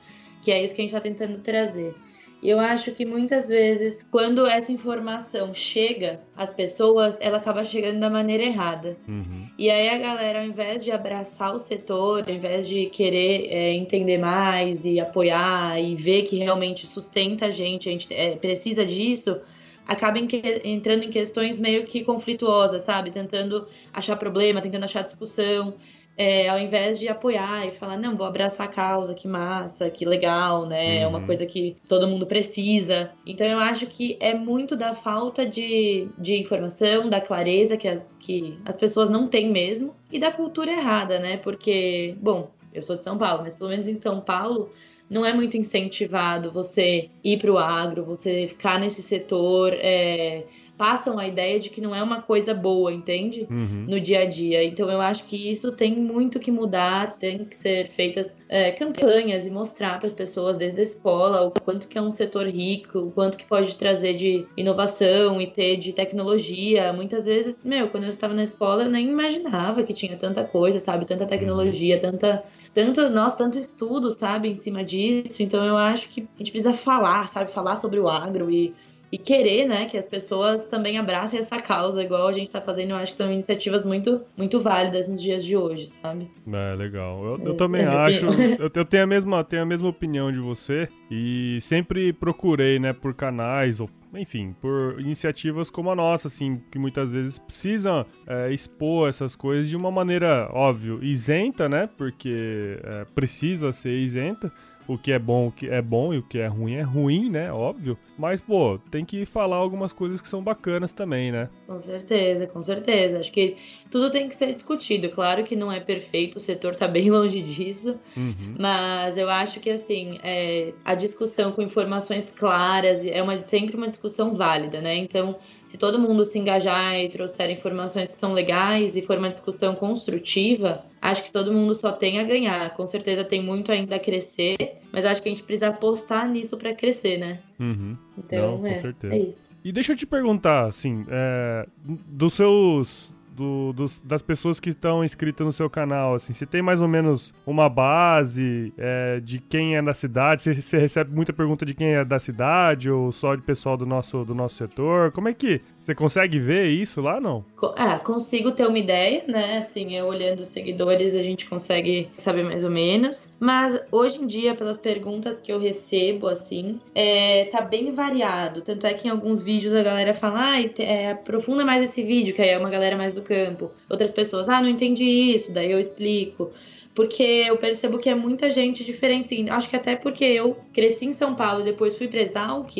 que 0.47 0.51
é 0.53 0.63
isso 0.63 0.73
que 0.73 0.79
a 0.79 0.85
gente 0.85 0.95
está 0.95 1.01
tentando 1.01 1.39
trazer. 1.39 1.93
E 2.41 2.49
eu 2.49 2.57
acho 2.57 2.93
que 2.93 3.05
muitas 3.05 3.49
vezes, 3.49 4.01
quando 4.09 4.47
essa 4.47 4.71
informação 4.71 5.53
chega 5.53 6.21
às 6.37 6.53
pessoas, 6.53 7.19
ela 7.19 7.39
acaba 7.39 7.65
chegando 7.65 7.99
da 7.99 8.09
maneira 8.09 8.43
errada. 8.43 8.95
Uhum. 9.05 9.49
E 9.57 9.69
aí 9.69 9.89
a 9.89 9.97
galera, 9.97 10.39
ao 10.39 10.45
invés 10.45 10.85
de 10.85 10.91
abraçar 10.91 11.53
o 11.53 11.59
setor, 11.59 12.23
ao 12.25 12.33
invés 12.33 12.65
de 12.65 12.85
querer 12.85 13.47
é, 13.49 13.73
entender 13.73 14.19
mais 14.19 14.85
e 14.85 15.01
apoiar 15.01 15.81
e 15.81 15.97
ver 15.97 16.21
que 16.21 16.37
realmente 16.37 16.87
sustenta 16.87 17.47
a 17.47 17.51
gente, 17.51 17.89
a 17.89 17.91
gente 17.91 18.13
é, 18.13 18.37
precisa 18.37 18.85
disso, 18.85 19.41
acaba 19.85 20.17
em 20.17 20.27
que, 20.27 20.61
entrando 20.63 21.03
em 21.03 21.09
questões 21.09 21.59
meio 21.59 21.83
que 21.83 22.05
conflituosas, 22.05 22.83
sabe? 22.83 23.11
Tentando 23.11 23.67
achar 23.91 24.15
problema, 24.15 24.61
tentando 24.61 24.85
achar 24.85 25.01
discussão 25.01 25.73
é, 26.17 26.49
ao 26.49 26.57
invés 26.57 26.97
de 26.97 27.07
apoiar 27.07 27.67
e 27.67 27.71
falar, 27.71 27.95
não, 27.95 28.17
vou 28.17 28.25
abraçar 28.25 28.67
a 28.67 28.71
causa, 28.71 29.13
que 29.13 29.27
massa, 29.27 29.89
que 29.89 30.03
legal, 30.03 30.65
né? 30.65 30.97
Uhum. 30.97 31.03
É 31.03 31.07
uma 31.07 31.19
uhum. 31.19 31.25
coisa 31.27 31.45
que 31.45 31.77
todo 31.87 32.07
mundo 32.07 32.25
precisa. 32.25 33.11
Então 33.25 33.45
eu 33.45 33.59
acho 33.59 33.85
que 33.85 34.17
é 34.19 34.33
muito 34.33 34.75
da 34.75 34.93
falta 34.93 35.45
de, 35.45 36.07
de 36.17 36.35
informação, 36.35 37.07
da 37.07 37.21
clareza 37.21 37.77
que 37.77 37.87
as, 37.87 38.13
que 38.19 38.57
as 38.65 38.75
pessoas 38.75 39.09
não 39.09 39.27
têm 39.27 39.51
mesmo, 39.51 39.95
e 40.11 40.17
da 40.19 40.31
cultura 40.31 40.71
errada, 40.71 41.19
né? 41.19 41.37
Porque, 41.37 42.15
bom, 42.19 42.49
eu 42.73 42.81
sou 42.81 42.97
de 42.97 43.03
São 43.03 43.17
Paulo, 43.17 43.43
mas 43.43 43.55
pelo 43.55 43.69
menos 43.69 43.87
em 43.87 43.95
São 43.95 44.19
Paulo 44.19 44.71
não 45.09 45.25
é 45.25 45.33
muito 45.33 45.55
incentivado 45.55 46.51
você 46.51 47.09
ir 47.23 47.37
para 47.37 47.51
o 47.51 47.57
agro, 47.57 48.03
você 48.03 48.47
ficar 48.47 48.79
nesse 48.79 49.01
setor. 49.01 49.73
É, 49.73 50.43
passam 50.77 51.17
a 51.17 51.27
ideia 51.27 51.59
de 51.59 51.69
que 51.69 51.81
não 51.81 51.95
é 51.95 52.03
uma 52.03 52.21
coisa 52.21 52.53
boa, 52.53 52.93
entende? 52.93 53.47
Uhum. 53.49 53.85
No 53.87 53.99
dia 53.99 54.21
a 54.21 54.25
dia. 54.25 54.63
Então 54.63 54.89
eu 54.89 55.01
acho 55.01 55.25
que 55.25 55.51
isso 55.51 55.71
tem 55.71 55.95
muito 55.95 56.39
que 56.39 56.51
mudar, 56.51 57.17
tem 57.17 57.43
que 57.43 57.55
ser 57.55 57.89
feitas 57.89 58.37
é, 58.47 58.71
campanhas 58.71 59.45
e 59.45 59.49
mostrar 59.49 59.97
para 59.97 60.07
as 60.07 60.13
pessoas 60.13 60.57
desde 60.57 60.79
a 60.79 60.83
escola 60.83 61.47
o 61.47 61.51
quanto 61.51 61.87
que 61.87 61.97
é 61.97 62.01
um 62.01 62.11
setor 62.11 62.45
rico, 62.47 62.99
o 62.99 63.11
quanto 63.11 63.37
que 63.37 63.45
pode 63.45 63.75
trazer 63.75 64.15
de 64.15 64.45
inovação 64.55 65.41
e 65.41 65.47
ter 65.47 65.77
de 65.77 65.91
tecnologia. 65.93 66.93
Muitas 66.93 67.25
vezes, 67.25 67.63
meu, 67.63 67.89
quando 67.89 68.03
eu 68.03 68.09
estava 68.09 68.33
na 68.33 68.43
escola 68.43 68.83
eu 68.83 68.89
nem 68.89 69.09
imaginava 69.09 69.83
que 69.83 69.93
tinha 69.93 70.15
tanta 70.15 70.43
coisa, 70.43 70.79
sabe? 70.79 71.05
Tanta 71.05 71.25
tecnologia, 71.25 71.95
uhum. 71.95 72.01
tanta, 72.01 72.43
tanta, 72.73 73.09
nossa, 73.09 73.37
tanto 73.37 73.57
estudo, 73.57 74.11
sabe, 74.11 74.49
em 74.49 74.55
cima 74.55 74.83
disso. 74.83 75.41
Então 75.41 75.65
eu 75.65 75.75
acho 75.75 76.09
que 76.09 76.21
a 76.21 76.37
gente 76.37 76.51
precisa 76.51 76.73
falar, 76.73 77.27
sabe? 77.27 77.51
Falar 77.51 77.75
sobre 77.75 77.99
o 77.99 78.07
agro 78.07 78.51
e 78.51 78.75
e 79.11 79.17
querer, 79.17 79.67
né, 79.67 79.85
que 79.85 79.97
as 79.97 80.07
pessoas 80.07 80.67
também 80.67 80.97
abracem 80.97 81.39
essa 81.39 81.61
causa, 81.61 82.03
igual 82.03 82.27
a 82.27 82.31
gente 82.33 82.47
está 82.47 82.59
fazendo. 82.59 82.91
Eu 82.91 82.97
acho 82.97 83.13
que 83.13 83.17
são 83.17 83.31
iniciativas 83.31 83.85
muito, 83.85 84.21
muito 84.35 84.59
válidas 84.59 85.07
nos 85.07 85.21
dias 85.21 85.43
de 85.43 85.55
hoje, 85.55 85.87
sabe? 85.87 86.29
É, 86.51 86.75
legal. 86.75 87.23
Eu, 87.23 87.45
eu 87.45 87.53
é, 87.53 87.55
também 87.55 87.81
é 87.81 87.87
acho. 87.87 88.25
Eu, 88.57 88.71
eu, 88.73 88.85
tenho, 88.85 89.03
a 89.03 89.07
mesma, 89.07 89.43
tenho 89.43 89.61
a 89.63 89.65
mesma 89.65 89.89
opinião 89.89 90.31
de 90.31 90.39
você 90.39 90.87
e 91.11 91.59
sempre 91.61 92.11
procurei, 92.13 92.79
né, 92.79 92.93
por 92.93 93.13
canais 93.13 93.79
ou 93.79 93.89
enfim, 94.13 94.55
por 94.61 94.99
iniciativas 94.99 95.69
como 95.69 95.91
a 95.91 95.95
nossa, 95.95 96.27
assim, 96.27 96.61
que 96.71 96.79
muitas 96.79 97.13
vezes 97.13 97.37
precisam 97.37 98.05
é, 98.25 98.51
expor 98.51 99.09
essas 99.09 99.35
coisas 99.35 99.69
de 99.69 99.75
uma 99.75 99.91
maneira, 99.91 100.49
óbvio, 100.51 101.03
isenta, 101.03 101.67
né? 101.67 101.89
Porque 101.97 102.79
é, 102.83 103.05
precisa 103.13 103.71
ser 103.71 103.97
isenta, 103.99 104.51
o 104.87 104.97
que 104.97 105.11
é 105.11 105.19
bom, 105.19 105.47
o 105.47 105.51
que 105.51 105.67
é 105.67 105.81
bom 105.81 106.13
e 106.13 106.17
o 106.17 106.23
que 106.23 106.39
é 106.39 106.47
ruim 106.47 106.75
é 106.75 106.81
ruim, 106.81 107.29
né? 107.29 107.51
Óbvio. 107.51 107.97
Mas, 108.17 108.41
pô, 108.41 108.79
tem 108.89 109.05
que 109.05 109.25
falar 109.25 109.57
algumas 109.57 109.93
coisas 109.93 110.19
que 110.19 110.27
são 110.27 110.41
bacanas 110.41 110.91
também, 110.91 111.31
né? 111.31 111.49
Com 111.67 111.79
certeza, 111.79 112.47
com 112.47 112.63
certeza. 112.63 113.19
Acho 113.19 113.31
que 113.31 113.55
tudo 113.91 114.09
tem 114.09 114.27
que 114.27 114.35
ser 114.35 114.51
discutido. 114.51 115.09
Claro 115.09 115.43
que 115.43 115.55
não 115.55 115.71
é 115.71 115.79
perfeito, 115.79 116.37
o 116.37 116.39
setor 116.39 116.75
tá 116.75 116.87
bem 116.87 117.09
longe 117.11 117.41
disso. 117.41 117.99
Uhum. 118.15 118.55
Mas 118.57 119.17
eu 119.17 119.29
acho 119.29 119.59
que, 119.59 119.69
assim, 119.69 120.19
é, 120.23 120.73
a 120.83 120.95
discussão 120.95 121.51
com 121.51 121.61
informações 121.61 122.31
claras 122.31 123.05
é 123.05 123.21
uma, 123.21 123.39
sempre 123.41 123.75
uma 123.75 123.87
discussão 123.87 124.33
válida, 124.33 124.81
né? 124.81 124.95
Então, 124.97 125.35
se 125.63 125.77
todo 125.77 125.99
mundo 125.99 126.25
se 126.25 126.39
engajar 126.39 126.99
e 126.99 127.09
trouxer 127.09 127.51
informações 127.51 128.09
que 128.09 128.17
são 128.17 128.33
legais 128.33 128.95
e 128.95 129.01
for 129.01 129.17
uma 129.17 129.29
discussão 129.29 129.75
construtiva, 129.75 130.83
acho 131.01 131.25
que 131.25 131.31
todo 131.31 131.53
mundo 131.53 131.75
só 131.75 131.91
tem 131.91 132.19
a 132.19 132.23
ganhar. 132.23 132.75
Com 132.75 132.87
certeza 132.87 133.23
tem 133.23 133.43
muito 133.43 133.71
ainda 133.71 133.97
a 133.97 133.99
crescer, 133.99 134.77
mas 134.91 135.05
acho 135.05 135.21
que 135.21 135.29
a 135.29 135.31
gente 135.31 135.43
precisa 135.43 135.67
apostar 135.67 136.27
nisso 136.29 136.57
para 136.57 136.73
crescer, 136.73 137.17
né? 137.17 137.39
Uhum. 137.59 137.97
Então, 138.17 138.51
Não, 138.51 138.57
com 138.59 138.67
é, 138.67 138.75
certeza. 138.77 139.13
é 139.15 139.17
isso. 139.17 139.57
E 139.63 139.71
deixa 139.71 139.91
eu 139.93 139.95
te 139.95 140.05
perguntar, 140.05 140.65
assim, 140.65 141.05
é, 141.09 141.67
dos 142.07 142.35
seus 142.35 143.13
do, 143.37 143.71
dos, 143.71 144.01
das 144.03 144.23
pessoas 144.23 144.59
que 144.59 144.71
estão 144.71 145.03
inscritas 145.03 145.45
no 145.45 145.53
seu 145.53 145.69
canal? 145.69 146.15
Assim, 146.15 146.33
você 146.33 146.45
tem 146.45 146.61
mais 146.61 146.81
ou 146.81 146.87
menos 146.87 147.31
uma 147.45 147.69
base 147.69 148.73
é, 148.77 149.19
de 149.19 149.39
quem 149.39 149.77
é 149.77 149.81
da 149.81 149.93
cidade? 149.93 150.41
Você, 150.41 150.55
você, 150.55 150.77
recebe 150.79 151.13
muita 151.13 151.31
pergunta 151.31 151.63
de 151.63 151.75
quem 151.75 151.93
é 151.93 152.03
da 152.03 152.17
cidade 152.17 152.89
ou 152.89 153.11
só 153.11 153.35
de 153.35 153.43
pessoal 153.43 153.77
do 153.77 153.85
nosso, 153.85 154.25
do 154.25 154.33
nosso 154.33 154.55
setor? 154.55 155.11
Como 155.11 155.29
é 155.29 155.33
que 155.33 155.61
você 155.77 155.93
consegue 155.93 156.39
ver 156.39 156.67
isso 156.69 156.99
lá, 156.99 157.21
não? 157.21 157.45
Ah, 157.75 157.99
consigo 157.99 158.51
ter 158.51 158.65
uma 158.65 158.79
ideia, 158.79 159.23
né? 159.27 159.59
Assim, 159.59 159.95
eu 159.95 160.07
olhando 160.07 160.39
os 160.39 160.47
seguidores, 160.47 161.15
a 161.15 161.21
gente 161.21 161.47
consegue 161.47 162.09
saber 162.17 162.43
mais 162.43 162.63
ou 162.63 162.71
menos. 162.71 163.31
Mas 163.39 163.79
hoje 163.91 164.23
em 164.23 164.25
dia, 164.25 164.55
pelas 164.55 164.77
perguntas 164.77 165.39
que 165.39 165.51
eu 165.51 165.59
recebo, 165.59 166.27
assim, 166.27 166.79
é, 166.95 167.45
tá 167.45 167.61
bem 167.61 167.91
variado. 167.91 168.61
Tanto 168.61 168.87
é 168.87 168.93
que 168.95 169.07
em 169.07 169.11
alguns 169.11 169.41
vídeos 169.41 169.75
a 169.75 169.83
galera 169.83 170.13
fala, 170.13 170.53
ah, 170.53 170.61
é, 170.79 171.11
aprofunda 171.11 171.63
mais 171.63 171.83
esse 171.83 172.01
vídeo, 172.01 172.33
que 172.33 172.41
aí 172.41 172.49
é 172.49 172.57
uma 172.57 172.69
galera 172.69 172.97
mais 172.97 173.13
do 173.13 173.26
campo. 173.27 173.71
Outras 173.89 174.11
pessoas, 174.11 174.49
ah, 174.49 174.61
não 174.61 174.69
entendi 174.69 175.03
isso, 175.03 175.51
daí 175.51 175.71
eu 175.71 175.79
explico 175.79 176.51
porque 176.97 177.45
eu 177.47 177.55
percebo 177.57 177.99
que 177.99 178.09
é 178.09 178.15
muita 178.15 178.49
gente 178.49 178.83
diferente. 178.83 179.25
Assim, 179.25 179.49
acho 179.51 179.69
que 179.69 179.75
até 179.75 179.95
porque 179.95 180.25
eu 180.25 180.57
cresci 180.73 181.05
em 181.05 181.13
São 181.13 181.35
Paulo 181.35 181.61
e 181.61 181.65
depois 181.65 181.95
fui 181.95 182.07
para 182.07 182.21
Exalc 182.21 182.75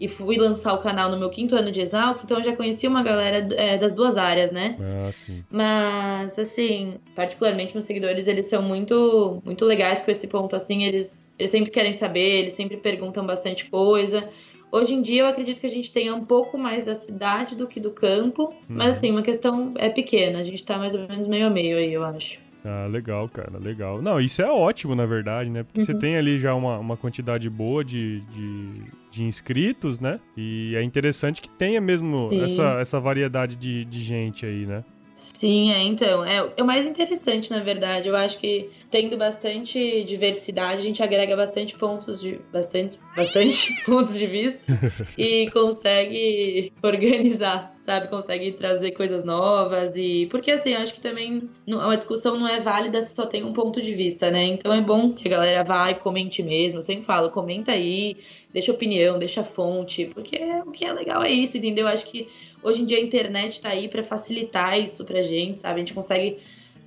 e 0.00 0.06
fui 0.06 0.36
lançar 0.36 0.74
o 0.74 0.78
canal 0.78 1.10
no 1.10 1.18
meu 1.18 1.28
quinto 1.28 1.56
ano 1.56 1.72
de 1.72 1.80
Exalc, 1.80 2.22
então 2.22 2.38
eu 2.38 2.44
já 2.44 2.54
conheci 2.54 2.86
uma 2.86 3.02
galera 3.02 3.48
é, 3.56 3.76
das 3.76 3.92
duas 3.94 4.16
áreas, 4.16 4.52
né? 4.52 4.76
Ah, 4.80 5.10
sim. 5.10 5.42
Mas, 5.50 6.38
assim, 6.38 6.98
particularmente 7.16 7.72
meus 7.72 7.84
seguidores, 7.84 8.28
eles 8.28 8.46
são 8.46 8.62
muito, 8.62 9.42
muito 9.44 9.64
legais 9.64 10.00
com 10.02 10.10
esse 10.12 10.28
ponto, 10.28 10.54
assim, 10.54 10.84
eles, 10.84 11.34
eles 11.36 11.50
sempre 11.50 11.72
querem 11.72 11.92
saber, 11.92 12.42
eles 12.42 12.54
sempre 12.54 12.76
perguntam 12.76 13.26
bastante 13.26 13.68
coisa. 13.68 14.28
Hoje 14.70 14.94
em 14.94 15.02
dia 15.02 15.22
eu 15.22 15.26
acredito 15.26 15.60
que 15.60 15.66
a 15.66 15.70
gente 15.70 15.92
tenha 15.92 16.14
um 16.14 16.24
pouco 16.24 16.58
mais 16.58 16.84
da 16.84 16.94
cidade 16.94 17.56
do 17.56 17.66
que 17.66 17.80
do 17.80 17.90
campo, 17.90 18.44
uhum. 18.44 18.54
mas 18.68 18.96
assim, 18.96 19.10
uma 19.10 19.22
questão 19.22 19.72
é 19.76 19.88
pequena, 19.88 20.38
a 20.40 20.42
gente 20.42 20.64
tá 20.64 20.78
mais 20.78 20.94
ou 20.94 21.08
menos 21.08 21.26
meio 21.26 21.46
a 21.46 21.50
meio 21.50 21.78
aí, 21.78 21.92
eu 21.92 22.04
acho. 22.04 22.38
Ah, 22.64 22.86
legal, 22.86 23.28
cara, 23.28 23.58
legal. 23.58 24.02
Não, 24.02 24.20
isso 24.20 24.42
é 24.42 24.50
ótimo, 24.50 24.94
na 24.94 25.06
verdade, 25.06 25.48
né? 25.48 25.62
Porque 25.62 25.80
uhum. 25.80 25.86
você 25.86 25.94
tem 25.94 26.16
ali 26.16 26.38
já 26.38 26.54
uma, 26.54 26.78
uma 26.78 26.96
quantidade 26.96 27.48
boa 27.48 27.84
de, 27.84 28.20
de, 28.32 28.70
de, 29.10 29.24
inscritos, 29.24 30.00
né? 30.00 30.20
E 30.36 30.74
é 30.76 30.82
interessante 30.82 31.40
que 31.40 31.48
tenha 31.48 31.80
mesmo 31.80 32.30
essa, 32.42 32.80
essa 32.80 33.00
variedade 33.00 33.56
de, 33.56 33.84
de 33.84 34.00
gente 34.02 34.44
aí, 34.44 34.66
né? 34.66 34.84
Sim, 35.18 35.72
é, 35.72 35.82
então. 35.82 36.24
É, 36.24 36.52
é 36.56 36.62
o 36.62 36.66
mais 36.66 36.86
interessante, 36.86 37.50
na 37.50 37.60
verdade. 37.60 38.08
Eu 38.08 38.14
acho 38.14 38.38
que 38.38 38.70
tendo 38.88 39.16
bastante 39.16 40.04
diversidade, 40.04 40.80
a 40.80 40.84
gente 40.84 41.02
agrega 41.02 41.36
bastante 41.36 41.76
pontos 41.76 42.20
de. 42.20 42.40
bastante, 42.52 42.98
bastante 43.16 43.72
pontos 43.84 44.14
de 44.16 44.26
vista 44.26 44.60
e 45.16 45.50
consegue 45.50 46.72
organizar 46.82 47.74
sabe? 47.88 48.08
Consegue 48.08 48.52
trazer 48.52 48.90
coisas 48.90 49.24
novas 49.24 49.96
e. 49.96 50.26
Porque 50.30 50.50
assim, 50.50 50.74
acho 50.74 50.92
que 50.92 51.00
também 51.00 51.48
a 51.66 51.96
discussão 51.96 52.38
não 52.38 52.46
é 52.46 52.60
válida 52.60 53.00
se 53.00 53.14
só 53.14 53.24
tem 53.24 53.42
um 53.42 53.54
ponto 53.54 53.80
de 53.80 53.94
vista, 53.94 54.30
né? 54.30 54.44
Então 54.44 54.74
é 54.74 54.80
bom 54.82 55.14
que 55.14 55.26
a 55.26 55.30
galera 55.30 55.64
vá 55.64 55.90
e 55.90 55.94
comente 55.94 56.42
mesmo. 56.42 56.80
Eu 56.80 56.82
sempre 56.82 57.06
falo, 57.06 57.30
comenta 57.30 57.72
aí, 57.72 58.18
deixa 58.52 58.72
opinião, 58.72 59.18
deixa 59.18 59.42
fonte, 59.42 60.04
porque 60.04 60.36
o 60.66 60.70
que 60.70 60.84
é 60.84 60.92
legal 60.92 61.22
é 61.22 61.30
isso, 61.30 61.56
entendeu? 61.56 61.88
Acho 61.88 62.04
que 62.04 62.28
hoje 62.62 62.82
em 62.82 62.84
dia 62.84 62.98
a 62.98 63.00
internet 63.00 63.58
tá 63.58 63.70
aí 63.70 63.88
para 63.88 64.02
facilitar 64.02 64.78
isso 64.78 65.06
pra 65.06 65.22
gente, 65.22 65.60
sabe? 65.60 65.76
A 65.76 65.78
gente 65.78 65.94
consegue 65.94 66.36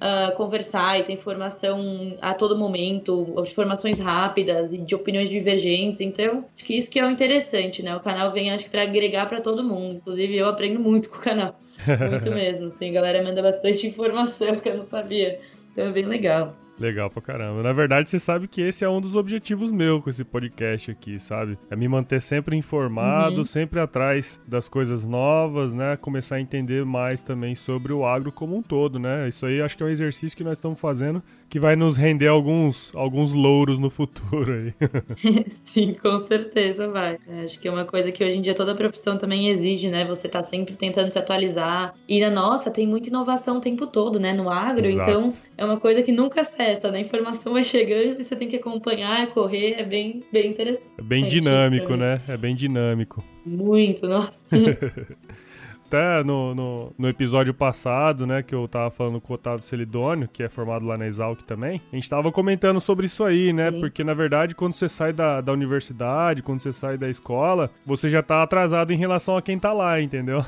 uh, 0.02 0.36
conversar 0.36 1.00
e 1.00 1.04
ter 1.04 1.14
informação 1.14 2.18
a 2.20 2.34
todo 2.34 2.58
momento, 2.58 3.36
informações 3.40 4.00
rápidas 4.00 4.74
e 4.74 4.80
de 4.80 4.96
opiniões 4.96 5.30
divergentes. 5.30 6.02
Então, 6.02 6.46
acho 6.56 6.66
que 6.66 6.76
isso 6.76 6.90
que 6.90 7.00
é 7.00 7.06
o 7.06 7.12
interessante, 7.12 7.84
né? 7.84 7.96
O 7.96 8.00
canal 8.00 8.32
vem, 8.32 8.52
acho 8.52 8.66
que, 8.66 8.72
para 8.72 8.82
agregar 8.82 9.28
para 9.28 9.40
todo 9.40 9.64
mundo. 9.64 9.98
Inclusive, 9.98 10.36
eu 10.36 10.48
aprendo 10.48 10.80
muito 10.80 11.10
com 11.10 11.18
o 11.18 11.22
canal. 11.22 11.60
Muito 12.12 12.30
mesmo, 12.30 12.68
assim. 12.68 12.90
A 12.90 12.94
galera 12.94 13.24
manda 13.24 13.42
bastante 13.42 13.88
informação 13.88 14.56
que 14.58 14.70
eu 14.70 14.78
não 14.78 14.84
sabia. 14.84 15.40
Então 15.72 15.88
é 15.88 15.92
bem 15.92 16.06
legal. 16.06 16.56
Legal 16.80 17.10
pra 17.10 17.22
caramba. 17.22 17.62
Na 17.62 17.74
verdade, 17.74 18.10
você 18.10 18.20
sabe 18.20 18.48
que 18.48 18.62
esse 18.62 18.84
é 18.84 18.90
um 18.90 19.00
dos 19.00 19.16
objetivos 19.16 19.72
meus 19.72 20.04
com 20.04 20.10
esse 20.10 20.24
podcast 20.24 20.92
aqui, 20.92 21.20
sabe? 21.20 21.58
É 21.70 21.76
me 21.76 21.88
manter 21.88 22.22
sempre 22.22 22.56
informado, 22.56 23.38
uhum. 23.38 23.44
sempre 23.44 23.80
atrás 23.80 24.42
das 24.48 24.68
coisas 24.68 25.04
novas, 25.04 25.74
né? 25.74 25.96
Começar 25.98 26.38
a 26.38 26.42
entender 26.42 26.84
mais 26.86 27.22
também 27.22 27.56
sobre 27.56 27.94
o 27.94 28.06
agro 28.06 28.32
como 28.32 28.56
um 28.56 28.62
todo, 28.62 29.00
né? 29.00 29.28
Isso 29.28 29.46
aí 29.46 29.62
acho 29.62 29.78
que 29.78 29.84
é 29.84 29.86
um 29.86 29.90
exercício 29.90 30.38
que 30.38 30.44
nós 30.44 30.58
estamos 30.58 30.80
fazendo 30.80 31.22
que 31.52 31.60
vai 31.60 31.76
nos 31.76 31.98
render 31.98 32.28
alguns, 32.28 32.96
alguns 32.96 33.34
louros 33.34 33.78
no 33.78 33.90
futuro 33.90 34.54
aí. 34.54 34.74
Sim, 35.50 35.94
com 36.02 36.18
certeza 36.18 36.88
vai. 36.88 37.18
É, 37.28 37.44
acho 37.44 37.60
que 37.60 37.68
é 37.68 37.72
uma 37.72 37.84
coisa 37.84 38.10
que 38.10 38.24
hoje 38.24 38.38
em 38.38 38.42
dia 38.42 38.56
toda 38.56 38.74
profissão 38.74 39.18
também 39.18 39.50
exige, 39.50 39.90
né? 39.90 40.06
Você 40.06 40.30
tá 40.30 40.42
sempre 40.42 40.78
tentando 40.78 41.12
se 41.12 41.20
atualizar. 41.20 41.94
E, 42.08 42.26
nossa, 42.30 42.72
tem 42.72 42.88
muita 42.88 43.10
inovação 43.10 43.58
o 43.58 43.60
tempo 43.62 43.86
todo, 43.86 44.18
né? 44.18 44.32
No 44.32 44.50
agro, 44.50 44.86
Exato. 44.86 45.10
então 45.10 45.30
é 45.58 45.66
uma 45.66 45.78
coisa 45.78 46.02
que 46.02 46.14
nunca 46.14 46.46
cessa, 46.62 46.91
né? 46.91 47.00
A 47.00 47.02
informação 47.02 47.54
vai 47.54 47.63
chegando 47.63 48.19
e 48.19 48.24
você 48.24 48.36
tem 48.36 48.47
que 48.47 48.56
acompanhar, 48.56 49.28
correr, 49.28 49.74
é 49.80 49.84
bem, 49.84 50.24
bem 50.32 50.52
interessante. 50.52 50.93
É 50.97 51.02
bem 51.02 51.26
dinâmico, 51.28 51.95
né? 51.95 52.21
É 52.28 52.38
bem 52.38 52.56
dinâmico. 52.56 53.24
Muito, 53.45 54.08
nossa. 54.08 54.45
até 55.88 56.24
no, 56.24 56.56
no, 56.56 56.93
no, 56.97 57.10
episódio 57.10 57.54
passado, 57.54 58.26
né, 58.26 58.41
que 58.41 58.56
eu 58.56 58.65
tava 58.65 58.89
falando 58.89 59.19
com 59.19 59.34
o 59.34 59.36
Otávio 59.36 59.62
Celidônio, 59.62 60.30
que 60.32 60.41
é 60.41 60.47
formado 60.47 60.86
lá 60.86 60.97
na 60.97 61.06
Exalc 61.06 61.41
também, 61.43 61.82
a 61.91 61.95
gente 61.95 62.10
tava 62.10 62.32
comentando 62.32 62.80
sobre 62.80 63.08
isso 63.08 63.26
aí, 63.26 63.52
né? 63.52 63.69
Sim. 63.71 63.82
Porque, 63.82 64.02
na 64.02 64.13
verdade, 64.13 64.56
quando 64.56 64.71
você 64.71 64.88
sai 64.88 65.12
da, 65.12 65.41
da 65.41 65.52
universidade, 65.52 66.41
quando 66.41 66.62
você 66.62 66.71
sai 66.71 66.97
da 66.97 67.10
escola, 67.10 67.69
você 67.86 68.08
já 68.08 68.24
tá 68.24 68.41
atrasado 68.41 68.93
em 68.93 68.97
relação 68.97 69.36
a 69.36 69.41
quem 69.41 69.60
tá 69.60 69.74
lá, 69.74 70.00
entendeu? 70.00 70.45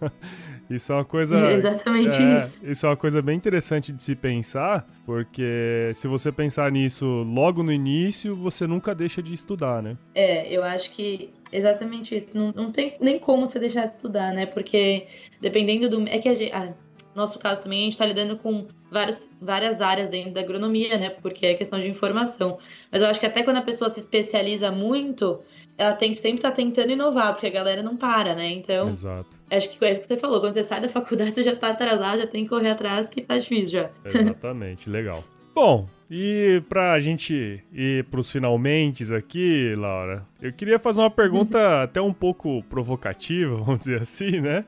Isso 0.68 0.92
é 0.92 0.96
uma 0.96 1.04
coisa. 1.04 1.36
É 1.38 1.54
exatamente 1.54 2.22
é, 2.22 2.34
isso. 2.36 2.66
Isso 2.66 2.86
é 2.86 2.88
uma 2.88 2.96
coisa 2.96 3.22
bem 3.22 3.36
interessante 3.36 3.92
de 3.92 4.02
se 4.02 4.14
pensar, 4.14 4.86
porque 5.04 5.92
se 5.94 6.08
você 6.08 6.32
pensar 6.32 6.70
nisso 6.72 7.06
logo 7.06 7.62
no 7.62 7.72
início, 7.72 8.34
você 8.34 8.66
nunca 8.66 8.94
deixa 8.94 9.22
de 9.22 9.32
estudar, 9.32 9.82
né? 9.82 9.96
É, 10.14 10.52
eu 10.54 10.62
acho 10.64 10.90
que 10.90 11.30
Exatamente 11.52 12.16
isso. 12.16 12.36
Não, 12.36 12.52
não 12.52 12.72
tem 12.72 12.96
nem 13.00 13.18
como 13.18 13.48
você 13.48 13.58
deixar 13.58 13.86
de 13.86 13.94
estudar, 13.94 14.32
né? 14.32 14.46
Porque 14.46 15.06
dependendo 15.40 15.88
do. 15.88 16.08
É 16.08 16.18
que 16.18 16.28
a 16.28 16.34
gente. 16.34 16.52
Ah, 16.52 16.72
nosso 17.16 17.38
caso 17.38 17.62
também, 17.62 17.80
a 17.80 17.84
gente 17.84 17.92
está 17.94 18.06
lidando 18.06 18.36
com 18.36 18.66
vários, 18.90 19.30
várias 19.40 19.80
áreas 19.80 20.08
dentro 20.08 20.32
da 20.32 20.40
agronomia, 20.40 20.96
né? 20.98 21.10
Porque 21.10 21.46
é 21.46 21.54
questão 21.54 21.80
de 21.80 21.88
informação. 21.88 22.58
Mas 22.90 23.02
eu 23.02 23.08
acho 23.08 23.18
que 23.18 23.26
até 23.26 23.42
quando 23.42 23.56
a 23.56 23.62
pessoa 23.62 23.88
se 23.90 24.00
especializa 24.00 24.70
muito, 24.70 25.40
ela 25.78 25.94
tem 25.94 26.12
que 26.12 26.18
sempre 26.18 26.38
estar 26.38 26.50
tá 26.50 26.56
tentando 26.56 26.92
inovar, 26.92 27.32
porque 27.32 27.46
a 27.46 27.50
galera 27.50 27.82
não 27.82 27.96
para, 27.96 28.34
né? 28.34 28.50
Então. 28.50 28.88
Exato. 28.88 29.28
Acho 29.50 29.70
que 29.70 29.84
é 29.84 29.92
isso 29.92 30.00
que 30.00 30.06
você 30.06 30.16
falou. 30.16 30.40
Quando 30.40 30.54
você 30.54 30.62
sai 30.62 30.80
da 30.80 30.88
faculdade, 30.88 31.32
você 31.34 31.44
já 31.44 31.52
está 31.52 31.70
atrasado, 31.70 32.18
já 32.18 32.26
tem 32.26 32.44
que 32.44 32.50
correr 32.50 32.70
atrás, 32.70 33.08
que 33.08 33.22
tá 33.22 33.38
difícil 33.38 33.80
já. 33.80 33.90
Exatamente, 34.04 34.88
legal. 34.88 35.24
Bom, 35.54 35.88
e 36.10 36.62
pra 36.68 37.00
gente 37.00 37.64
ir 37.72 38.04
pros 38.04 38.30
finalmente 38.30 39.02
aqui, 39.14 39.74
Laura, 39.74 40.22
eu 40.40 40.52
queria 40.52 40.78
fazer 40.78 41.00
uma 41.00 41.10
pergunta 41.10 41.82
até 41.82 42.00
um 42.00 42.12
pouco 42.12 42.62
provocativa, 42.64 43.56
vamos 43.56 43.78
dizer 43.78 44.02
assim, 44.02 44.40
né? 44.40 44.66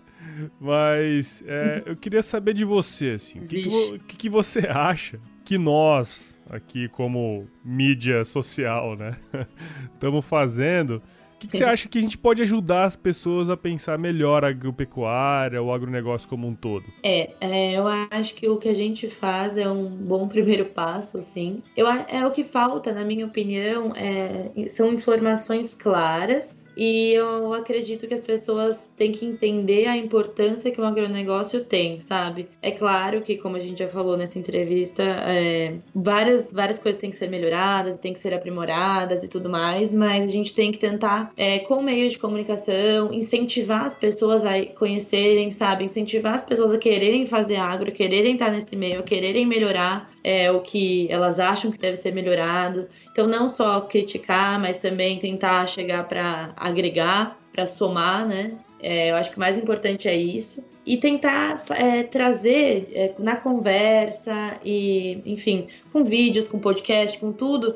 Mas 0.61 1.43
é, 1.47 1.83
eu 1.87 1.97
queria 1.97 2.23
saber 2.23 2.55
de 2.55 2.65
você, 2.65 3.11
assim, 3.11 3.41
o 3.41 3.47
que, 3.47 3.63
que, 4.07 4.17
que, 4.17 4.29
você 4.29 4.61
acha 4.69 5.21
que 5.45 5.57
nós, 5.57 6.41
aqui 6.49 6.89
como 6.89 7.49
mídia 7.65 8.25
social, 8.25 8.97
né, 8.97 9.17
estamos 9.95 10.25
fazendo 10.25 11.03
o 11.39 11.41
que, 11.41 11.47
que 11.47 11.57
você 11.57 11.63
acha 11.63 11.89
que 11.89 11.97
a 11.97 12.03
gente 12.03 12.19
pode 12.19 12.43
ajudar 12.43 12.83
as 12.83 12.97
pessoas 12.97 13.49
a 13.49 13.57
pensar 13.57 13.97
melhor 13.97 14.45
a 14.45 14.49
agropecuária, 14.49 15.63
o 15.63 15.73
agronegócio 15.73 16.29
como 16.29 16.49
um 16.49 16.55
todo? 16.55 16.85
É, 17.01 17.31
é, 17.41 17.79
eu 17.79 17.87
acho 17.87 18.35
que 18.35 18.49
o 18.49 18.59
que 18.59 18.69
a 18.69 18.75
gente 18.75 19.07
faz 19.07 19.57
é 19.57 19.69
um 19.71 19.87
bom 19.87 20.27
primeiro 20.27 20.65
passo, 20.65 21.17
assim. 21.17 21.63
Eu, 21.77 21.87
é 21.87 22.27
o 22.27 22.33
que 22.33 22.43
falta, 22.43 22.93
na 22.93 23.05
minha 23.05 23.25
opinião, 23.25 23.93
é, 23.95 24.69
são 24.69 24.93
informações 24.93 25.75
claras 25.75 26.67
e 26.79 27.13
eu 27.13 27.53
acredito 27.55 28.07
que 28.07 28.15
as 28.15 28.21
pessoas 28.21 28.95
têm 28.97 29.11
que 29.11 29.27
entender 29.27 29.87
a 29.87 29.97
importância 29.97 30.71
que 30.71 30.81
o 30.81 30.85
agronegócio 30.85 31.65
tem, 31.65 32.01
sabe? 32.01 32.49
É 32.63 32.71
claro 32.71 33.21
que, 33.21 33.37
como 33.37 33.57
a 33.57 33.59
gente 33.59 33.81
já 33.81 33.89
falou 33.89 34.17
nessa 34.17 34.39
entrevista, 34.39 35.03
é, 35.03 35.75
várias, 35.93 36.53
várias 36.53 36.79
coisas 36.79 37.01
têm 37.01 37.11
que 37.11 37.17
ser 37.17 37.29
melhoradas, 37.29 37.99
têm 37.99 38.13
que 38.13 38.21
ser 38.21 38.33
aprimoradas 38.33 39.25
e 39.25 39.29
tudo 39.29 39.51
mais, 39.51 39.93
mas 39.93 40.25
a 40.25 40.29
gente 40.29 40.55
tem 40.55 40.71
que 40.71 40.79
tentar, 40.79 41.33
é, 41.37 41.59
com 41.59 41.83
meio 41.83 42.09
de 42.09 42.17
comunicação, 42.17 43.13
incentivar 43.13 43.85
as 43.85 43.97
pessoas 43.97 44.47
a 44.47 44.65
conhecerem, 44.67 45.51
sabe? 45.51 45.83
Incentivar 45.83 46.35
as 46.35 46.45
pessoas 46.45 46.73
a 46.73 46.79
quererem 46.79 47.27
fazer 47.27 47.57
agro, 47.57 47.91
quererem 47.91 48.35
estar 48.35 48.53
nesse 48.53 48.77
meio, 48.77 49.03
quererem 49.03 49.45
melhorar 49.45 50.09
é, 50.23 50.49
o 50.53 50.61
que 50.61 51.11
elas 51.11 51.41
acham 51.41 51.73
que 51.73 51.79
deve 51.79 51.97
ser 51.97 52.15
melhorado. 52.15 52.87
Então, 53.19 53.27
não 53.29 53.49
só 53.49 53.81
criticar, 53.81 54.61
mas 54.61 54.79
também 54.79 55.19
tentar 55.19 55.67
chegar 55.67 56.07
para 56.07 56.53
agregar, 56.57 57.37
para 57.51 57.67
somar, 57.67 58.25
né? 58.25 58.57
É, 58.79 59.11
eu 59.11 59.17
acho 59.17 59.33
que 59.33 59.37
o 59.39 59.41
mais 59.41 59.59
importante 59.59 60.07
é 60.07 60.17
isso. 60.17 60.65
E 60.87 60.99
tentar 60.99 61.61
é, 61.71 62.05
trazer 62.05 62.93
é, 62.95 63.15
na 63.19 63.35
conversa 63.35 64.61
e, 64.65 65.21
enfim, 65.27 65.67
com 65.93 66.05
vídeos, 66.05 66.47
com 66.47 66.61
podcast, 66.61 67.19
com 67.19 67.33
tudo, 67.33 67.75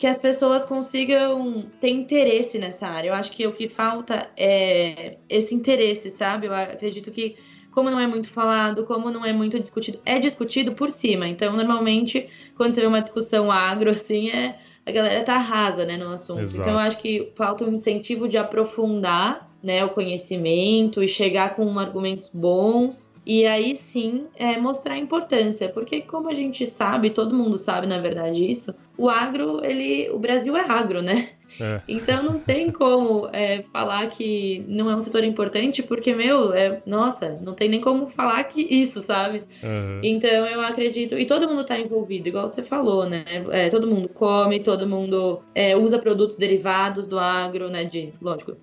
que 0.00 0.06
as 0.08 0.18
pessoas 0.18 0.64
consigam 0.64 1.64
ter 1.80 1.90
interesse 1.90 2.58
nessa 2.58 2.88
área. 2.88 3.10
Eu 3.10 3.14
acho 3.14 3.30
que 3.30 3.46
o 3.46 3.52
que 3.52 3.68
falta 3.68 4.32
é 4.36 5.16
esse 5.28 5.54
interesse, 5.54 6.10
sabe? 6.10 6.48
Eu 6.48 6.54
acredito 6.54 7.12
que 7.12 7.36
como 7.70 7.88
não 7.88 8.00
é 8.00 8.06
muito 8.08 8.28
falado, 8.28 8.84
como 8.84 9.12
não 9.12 9.24
é 9.24 9.32
muito 9.32 9.60
discutido, 9.60 10.00
é 10.04 10.18
discutido 10.18 10.72
por 10.72 10.90
cima. 10.90 11.28
Então, 11.28 11.56
normalmente, 11.56 12.28
quando 12.56 12.74
você 12.74 12.80
vê 12.80 12.86
uma 12.88 13.00
discussão 13.00 13.48
agro, 13.48 13.90
assim, 13.94 14.28
é 14.28 14.58
a 14.84 14.90
galera 14.90 15.24
tá 15.24 15.38
rasa, 15.38 15.84
né, 15.84 15.96
no 15.96 16.10
assunto. 16.10 16.40
Exato. 16.40 16.60
Então, 16.60 16.72
eu 16.72 16.78
acho 16.78 16.98
que 16.98 17.32
falta 17.36 17.64
um 17.64 17.74
incentivo 17.74 18.28
de 18.28 18.36
aprofundar 18.36 19.50
né, 19.62 19.84
o 19.84 19.90
conhecimento 19.90 21.02
e 21.02 21.08
chegar 21.08 21.54
com 21.54 21.78
argumentos 21.78 22.30
bons 22.34 23.14
e 23.24 23.46
aí 23.46 23.76
sim 23.76 24.26
é, 24.34 24.58
mostrar 24.58 24.94
a 24.94 24.98
importância, 24.98 25.68
porque 25.68 26.00
como 26.00 26.28
a 26.28 26.34
gente 26.34 26.66
sabe, 26.66 27.10
todo 27.10 27.36
mundo 27.36 27.56
sabe 27.56 27.86
na 27.86 28.00
verdade 28.00 28.50
isso, 28.50 28.74
o 28.98 29.08
agro, 29.08 29.64
ele, 29.64 30.10
o 30.10 30.18
Brasil 30.18 30.56
é 30.56 30.68
agro, 30.68 31.00
né? 31.00 31.28
É. 31.60 31.80
Então 31.88 32.22
não 32.22 32.38
tem 32.38 32.70
como 32.70 33.28
é, 33.32 33.62
falar 33.72 34.06
que 34.08 34.64
não 34.68 34.90
é 34.90 34.96
um 34.96 35.00
setor 35.00 35.24
importante, 35.24 35.82
porque, 35.82 36.14
meu, 36.14 36.52
é, 36.52 36.82
nossa, 36.86 37.38
não 37.42 37.54
tem 37.54 37.68
nem 37.68 37.80
como 37.80 38.08
falar 38.08 38.44
que 38.44 38.60
isso, 38.62 39.00
sabe? 39.00 39.44
Uhum. 39.62 40.00
Então 40.02 40.46
eu 40.46 40.60
acredito, 40.60 41.18
e 41.18 41.26
todo 41.26 41.48
mundo 41.48 41.62
está 41.62 41.78
envolvido, 41.78 42.28
igual 42.28 42.48
você 42.48 42.62
falou, 42.62 43.08
né? 43.08 43.24
É, 43.50 43.68
todo 43.68 43.86
mundo 43.86 44.08
come, 44.08 44.60
todo 44.60 44.86
mundo 44.86 45.42
é, 45.54 45.76
usa 45.76 45.98
produtos 45.98 46.38
derivados 46.38 47.08
do 47.08 47.18
agro, 47.18 47.68
né? 47.68 47.84
De, 47.84 48.12
lógico, 48.20 48.56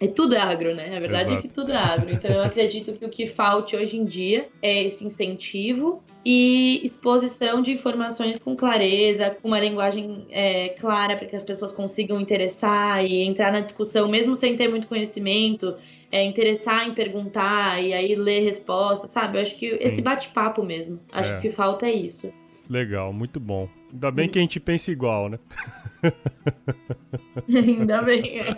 é 0.00 0.06
tudo 0.06 0.34
é 0.34 0.38
agro, 0.38 0.74
né? 0.74 0.96
A 0.96 1.00
verdade 1.00 1.30
Exato. 1.30 1.38
é 1.38 1.42
que 1.42 1.48
tudo 1.48 1.72
é 1.72 1.76
agro. 1.76 2.10
Então 2.10 2.30
eu 2.30 2.42
acredito 2.42 2.92
que 2.92 3.04
o 3.04 3.08
que 3.08 3.26
falte 3.26 3.76
hoje 3.76 3.96
em 3.96 4.04
dia 4.04 4.48
é 4.60 4.84
esse 4.84 5.04
incentivo 5.04 6.02
e 6.28 6.84
exposição 6.84 7.62
de 7.62 7.70
informações 7.70 8.40
com 8.40 8.56
clareza, 8.56 9.38
com 9.40 9.46
uma 9.46 9.60
linguagem 9.60 10.26
é, 10.28 10.70
clara 10.70 11.14
para 11.14 11.24
que 11.24 11.36
as 11.36 11.44
pessoas 11.44 11.72
consigam 11.72 12.20
interessar 12.20 13.04
e 13.04 13.22
entrar 13.22 13.52
na 13.52 13.60
discussão, 13.60 14.08
mesmo 14.08 14.34
sem 14.34 14.56
ter 14.56 14.66
muito 14.66 14.88
conhecimento, 14.88 15.76
é, 16.10 16.24
interessar 16.24 16.88
em 16.88 16.94
perguntar 16.94 17.80
e 17.80 17.92
aí 17.92 18.16
ler 18.16 18.40
respostas, 18.40 19.12
sabe? 19.12 19.38
Eu 19.38 19.42
acho 19.42 19.56
que 19.56 19.66
esse 19.80 20.02
bate-papo 20.02 20.64
mesmo. 20.64 20.98
Acho 21.12 21.34
é. 21.34 21.38
que 21.38 21.48
falta 21.48 21.86
é 21.86 21.92
isso. 21.92 22.32
Legal, 22.68 23.12
muito 23.12 23.38
bom. 23.38 23.68
Ainda 23.92 24.10
bem 24.10 24.28
que 24.28 24.40
a 24.40 24.42
gente 24.42 24.58
pensa 24.58 24.90
igual, 24.90 25.28
né? 25.28 25.38
ainda 27.48 28.02
bem, 28.02 28.40
é. 28.40 28.56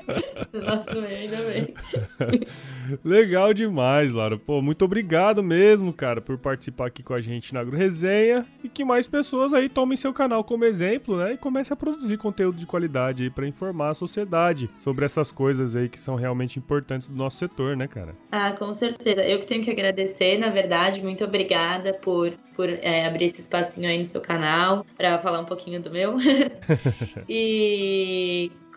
Nossa, 0.52 0.92
ainda 0.92 1.36
bem. 1.36 1.74
Legal 3.04 3.52
demais, 3.52 4.12
Lara. 4.12 4.38
Pô, 4.38 4.62
muito 4.62 4.84
obrigado 4.84 5.42
mesmo, 5.42 5.92
cara, 5.92 6.20
por 6.20 6.38
participar 6.38 6.86
aqui 6.86 7.02
com 7.02 7.14
a 7.14 7.20
gente 7.20 7.52
na 7.52 7.60
Agro 7.60 7.76
Resenha 7.76 8.46
e 8.62 8.68
que 8.68 8.84
mais 8.84 9.08
pessoas 9.08 9.52
aí 9.52 9.68
tomem 9.68 9.96
seu 9.96 10.12
canal 10.12 10.42
como 10.42 10.64
exemplo, 10.64 11.16
né? 11.16 11.34
E 11.34 11.36
comecem 11.36 11.74
a 11.74 11.76
produzir 11.76 12.16
conteúdo 12.16 12.58
de 12.58 12.66
qualidade 12.66 13.24
aí 13.24 13.30
para 13.30 13.46
informar 13.46 13.90
a 13.90 13.94
sociedade 13.94 14.70
sobre 14.78 15.04
essas 15.04 15.30
coisas 15.30 15.76
aí 15.76 15.88
que 15.88 16.00
são 16.00 16.14
realmente 16.14 16.58
importantes 16.58 17.08
do 17.08 17.16
nosso 17.16 17.38
setor, 17.38 17.76
né, 17.76 17.86
cara? 17.86 18.14
Ah, 18.30 18.52
com 18.52 18.72
certeza. 18.72 19.22
Eu 19.22 19.40
que 19.40 19.46
tenho 19.46 19.62
que 19.62 19.70
agradecer, 19.70 20.38
na 20.38 20.50
verdade, 20.50 21.02
muito 21.02 21.24
obrigada 21.24 21.94
por, 21.94 22.32
por 22.54 22.68
é, 22.68 23.06
abrir 23.06 23.26
esse 23.26 23.40
espacinho 23.40 23.88
aí 23.88 23.98
no 23.98 24.06
seu 24.06 24.20
canal 24.20 24.84
para 24.96 25.18
falar 25.18 25.40
um 25.40 25.44
pouquinho 25.44 25.80
do 25.82 25.90
meu. 25.90 26.16
e 27.28 27.34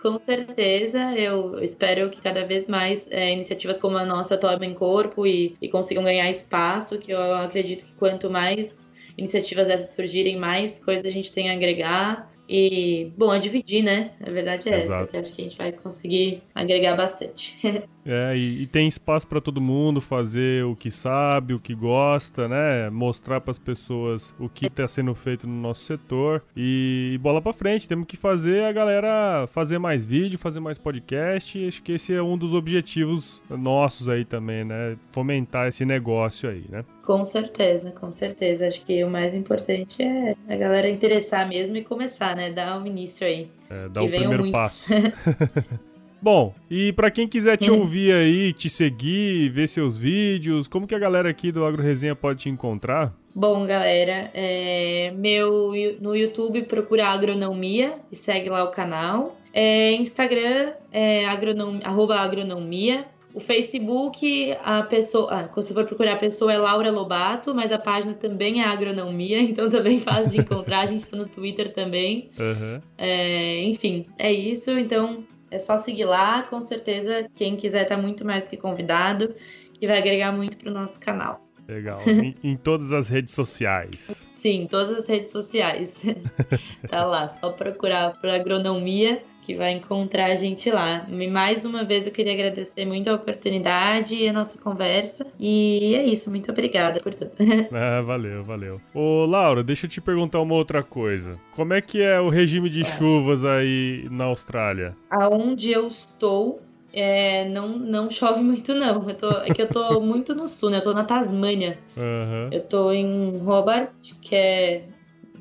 com 0.02 0.18
certeza, 0.18 1.14
eu 1.16 1.64
espero 1.64 2.10
que 2.10 2.20
cada 2.20 2.44
vez 2.44 2.68
mais 2.68 3.10
é, 3.12 3.32
iniciativas 3.32 3.80
como 3.80 3.98
a 3.98 4.06
nossa 4.06 4.36
tomem 4.36 4.74
corpo 4.74 5.28
e, 5.28 5.56
e 5.62 5.70
consigam 5.70 6.04
ganhar 6.04 6.30
espaço, 6.32 6.98
que 6.98 7.12
eu 7.12 7.36
acredito 7.36 7.86
que 7.86 7.94
quanto 7.94 8.30
mais 8.30 8.92
iniciativas 9.18 9.68
dessas 9.68 9.96
surgirem, 9.96 10.38
mais 10.38 10.84
coisas 10.84 11.06
a 11.06 11.10
gente 11.10 11.32
tem 11.32 11.52
a 11.52 11.54
agregar 11.54 12.32
e, 12.50 13.12
bom, 13.16 13.32
a 13.32 13.38
dividir, 13.38 13.84
né? 13.84 14.12
A 14.20 14.30
verdade 14.30 14.68
é 14.68 14.76
Exato. 14.76 15.04
essa, 15.04 15.12
que 15.12 15.18
acho 15.18 15.34
que 15.34 15.42
a 15.42 15.44
gente 15.46 15.58
vai 15.58 15.72
conseguir 15.72 16.44
agregar 16.54 16.96
bastante. 16.96 17.58
é, 18.06 18.36
e, 18.36 18.64
e 18.64 18.68
tem 18.68 18.88
espaço 18.88 19.28
para 19.28 19.40
todo 19.40 19.62
mundo 19.62 20.02
fazer 20.02 20.66
o 20.66 20.76
que 20.76 20.90
sabe, 20.90 21.54
o 21.54 21.60
que 21.60 21.74
gosta, 21.74 22.48
né? 22.48 22.90
Mostrar 22.90 23.42
para 23.42 23.52
as 23.52 23.60
pessoas 23.60 24.34
o 24.40 24.50
que 24.50 24.68
está 24.68 24.88
sendo 24.88 25.14
feito 25.14 25.48
no 25.48 25.54
nosso 25.54 25.84
setor 25.84 26.44
e, 26.56 27.12
e 27.14 27.18
bola 27.18 27.42
para 27.42 27.54
frente. 27.54 27.88
Temos 27.88 28.08
que 28.08 28.18
fazer 28.18 28.66
a 28.66 28.72
galera 28.72 29.46
fazer 29.48 29.78
mais 29.78 30.06
vídeo, 30.06 30.40
fazer 30.40 30.60
mais 30.60 30.78
podcast. 30.78 31.68
Acho 31.68 31.84
que 31.84 31.94
esse 31.94 32.14
é 32.14 32.22
um 32.22 32.38
dos 32.38 32.54
objetivos 32.54 33.42
nossos 33.50 34.10
aí 34.10 34.26
também, 34.26 34.64
né? 34.64 34.98
Fomentar 35.12 35.68
esse 35.68 35.86
negócio 35.86 36.50
aí, 36.50 36.66
né? 36.70 36.84
Com 37.04 37.24
certeza, 37.26 37.92
com 37.92 38.12
certeza. 38.12 38.68
Acho 38.68 38.86
que 38.86 39.04
o 39.04 39.10
mais 39.10 39.34
importante 39.34 40.02
é 40.02 40.36
a 40.48 40.56
galera 40.56 40.90
interessar 40.90 41.48
mesmo 41.48 41.78
e 41.78 41.84
começar, 41.84 42.36
né? 42.36 42.52
Dar 42.52 42.78
o 42.78 42.84
um 42.84 42.88
início 42.88 43.26
aí. 43.26 43.50
É, 43.70 43.90
dar 43.90 44.04
o 44.04 44.10
primeiro 44.10 44.44
muitos. 44.44 44.52
passo. 44.52 44.94
Bom, 46.22 46.54
e 46.70 46.94
para 46.94 47.10
quem 47.10 47.28
quiser 47.28 47.58
te 47.58 47.72
ouvir 47.72 48.14
aí, 48.14 48.54
te 48.54 48.70
seguir, 48.70 49.50
ver 49.50 49.68
seus 49.68 49.98
vídeos, 49.98 50.68
como 50.68 50.86
que 50.86 50.94
a 50.94 51.00
galera 51.00 51.30
aqui 51.30 51.52
do 51.52 51.66
Agro 51.66 51.82
Resenha 51.82 52.16
pode 52.16 52.42
te 52.42 52.50
encontrar? 52.50 53.12
Bom, 53.34 53.66
galera, 53.66 54.30
é, 54.34 55.12
meu 55.16 55.72
no 56.00 56.16
YouTube 56.16 56.62
procura 56.64 57.08
Agronomia 57.08 57.96
e 58.12 58.16
segue 58.16 58.50
lá 58.50 58.64
o 58.64 58.72
canal. 58.72 59.38
É, 59.54 59.94
Instagram 59.94 60.74
é 60.92 61.26
agronom, 61.26 61.80
arroba 61.84 62.20
agronomia. 62.20 63.06
O 63.34 63.40
Facebook, 63.40 64.54
a 64.64 64.84
pessoa. 64.84 65.32
Ah, 65.32 65.44
quando 65.48 65.64
você 65.64 65.74
for 65.74 65.86
procurar 65.86 66.14
a 66.14 66.18
pessoa 66.18 66.52
é 66.52 66.58
Laura 66.58 66.92
Lobato, 66.92 67.56
mas 67.56 67.72
a 67.72 67.78
página 67.78 68.14
também 68.14 68.62
é 68.62 68.66
Agronomia, 68.66 69.40
então 69.42 69.70
também 69.70 70.00
fácil 70.00 70.32
de 70.32 70.42
encontrar. 70.42 70.82
a 70.82 70.86
gente 70.86 71.00
está 71.00 71.16
no 71.16 71.28
Twitter 71.28 71.74
também. 71.74 72.30
Uhum. 72.38 72.82
É, 72.98 73.64
enfim, 73.64 74.06
é 74.20 74.32
isso. 74.32 74.72
Então 74.72 75.24
é 75.52 75.60
só 75.60 75.78
seguir 75.78 76.06
lá. 76.06 76.44
Com 76.44 76.62
certeza, 76.62 77.30
quem 77.36 77.56
quiser 77.56 77.86
tá 77.86 77.98
muito 77.98 78.26
mais 78.26 78.48
que 78.48 78.58
convidado, 78.58 79.36
que 79.74 79.86
vai 79.86 80.00
agregar 80.00 80.32
muito 80.32 80.58
para 80.58 80.72
o 80.72 80.74
nosso 80.74 81.00
canal. 81.00 81.46
Legal. 81.68 82.02
em, 82.08 82.36
em, 82.44 82.58
todas 82.58 82.92
as 82.92 83.10
redes 83.10 83.36
sociais. 83.36 84.28
Sim, 84.34 84.68
todas 84.70 84.98
as 84.98 85.08
redes 85.08 85.32
sociais. 85.32 86.04
tá 86.90 87.06
lá, 87.06 87.28
só 87.28 87.52
procurar 87.52 88.20
por 88.20 88.30
agronomia 88.30 89.22
que 89.42 89.56
vai 89.56 89.74
encontrar 89.74 90.32
a 90.32 90.36
gente 90.36 90.70
lá. 90.70 91.06
E 91.10 91.28
mais 91.28 91.66
uma 91.66 91.84
vez 91.84 92.06
eu 92.06 92.14
queria 92.14 92.34
agradecer 92.34 92.86
muito 92.86 93.10
a 93.10 93.16
oportunidade 93.16 94.16
e 94.16 94.28
a 94.28 94.34
nossa 94.34 94.58
conversa. 94.58 95.26
E 95.40 95.96
é 95.96 96.06
isso, 96.06 96.30
muito 96.30 96.52
obrigada 96.52 97.00
por 97.00 97.14
tudo. 97.14 97.32
ah, 97.72 98.02
valeu, 98.06 98.44
valeu. 98.44 98.82
Ô, 98.94 99.26
Laura, 99.26 99.64
deixa 99.64 99.86
eu 99.86 99.90
te 99.90 100.00
perguntar 100.00 100.40
uma 100.40 100.54
outra 100.54 100.84
coisa. 100.84 101.40
Como 101.56 101.74
é 101.74 101.82
que 101.82 102.02
é 102.02 102.20
o 102.20 102.30
regime 102.30 102.70
de 102.70 102.82
é. 102.82 102.86
chuvas 102.86 103.44
aí 103.44 104.08
na 104.12 104.26
Austrália? 104.26 104.96
Aonde 105.10 105.72
eu 105.72 105.88
estou, 105.88 106.62
é, 106.94 107.48
não, 107.50 107.70
não 107.70 108.10
chove 108.10 108.42
muito, 108.44 108.74
não. 108.74 109.10
Eu 109.10 109.16
tô, 109.16 109.30
é 109.30 109.54
que 109.54 109.62
eu 109.62 109.68
tô 109.68 110.00
muito 110.00 110.36
no 110.36 110.48
sul, 110.48 110.70
né? 110.70 110.78
Eu 110.78 110.82
tô 110.82 110.94
na 110.94 111.04
Tasmânia. 111.04 111.78
Uhum. 111.96 112.50
Eu 112.52 112.62
tô 112.62 112.92
em 112.92 113.42
Hobart, 113.46 114.14
que 114.22 114.36
é 114.36 114.84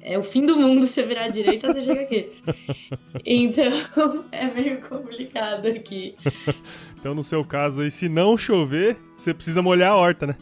é 0.02 0.18
o 0.18 0.24
fim 0.24 0.46
do 0.46 0.56
mundo 0.56 0.86
você 0.86 1.02
virar 1.02 1.24
à 1.24 1.28
direita, 1.28 1.72
você 1.72 1.80
chega 1.82 2.00
aqui. 2.00 2.30
Então, 3.24 4.24
é 4.32 4.46
meio 4.46 4.80
complicado 4.80 5.66
aqui. 5.66 6.14
Então, 6.98 7.14
no 7.14 7.22
seu 7.22 7.44
caso 7.44 7.82
aí, 7.82 7.90
se 7.90 8.08
não 8.08 8.36
chover, 8.36 8.96
você 9.16 9.34
precisa 9.34 9.62
molhar 9.62 9.92
a 9.92 9.96
horta, 9.96 10.26
né? 10.26 10.36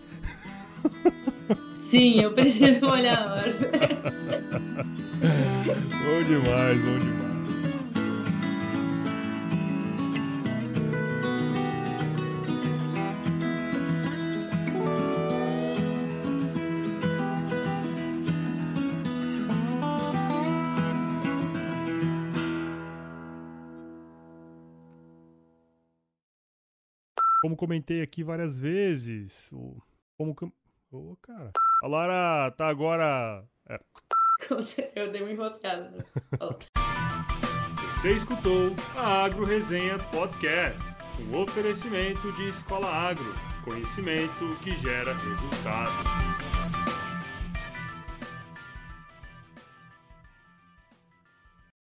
Sim, 1.72 2.20
eu 2.20 2.32
preciso 2.32 2.86
molhar 2.86 3.18
a 3.18 3.34
horta. 3.34 3.70
bom 5.22 6.22
demais, 6.26 6.80
bom 6.80 6.98
demais. 6.98 7.27
Comentei 27.58 28.00
aqui 28.00 28.22
várias 28.22 28.58
vezes, 28.58 29.50
o, 29.52 29.76
como 30.16 30.34
que. 30.34 30.44
Ô, 30.44 30.52
oh, 31.12 31.16
cara. 31.20 31.50
A 31.82 31.86
Lara 31.86 32.50
tá 32.52 32.68
agora. 32.68 33.44
É. 33.68 33.78
Eu 34.94 35.10
dei 35.12 35.20
uma 35.20 35.32
enroscada. 35.32 35.90
Né? 35.90 36.04
Você 37.92 38.12
escutou 38.12 38.70
a 38.96 39.24
Agro 39.24 39.44
Resenha 39.44 39.98
Podcast, 40.12 40.84
um 41.28 41.36
oferecimento 41.42 42.32
de 42.34 42.46
Escola 42.46 42.86
Agro, 42.86 43.34
conhecimento 43.64 44.56
que 44.62 44.76
gera 44.76 45.14
resultado. 45.14 46.47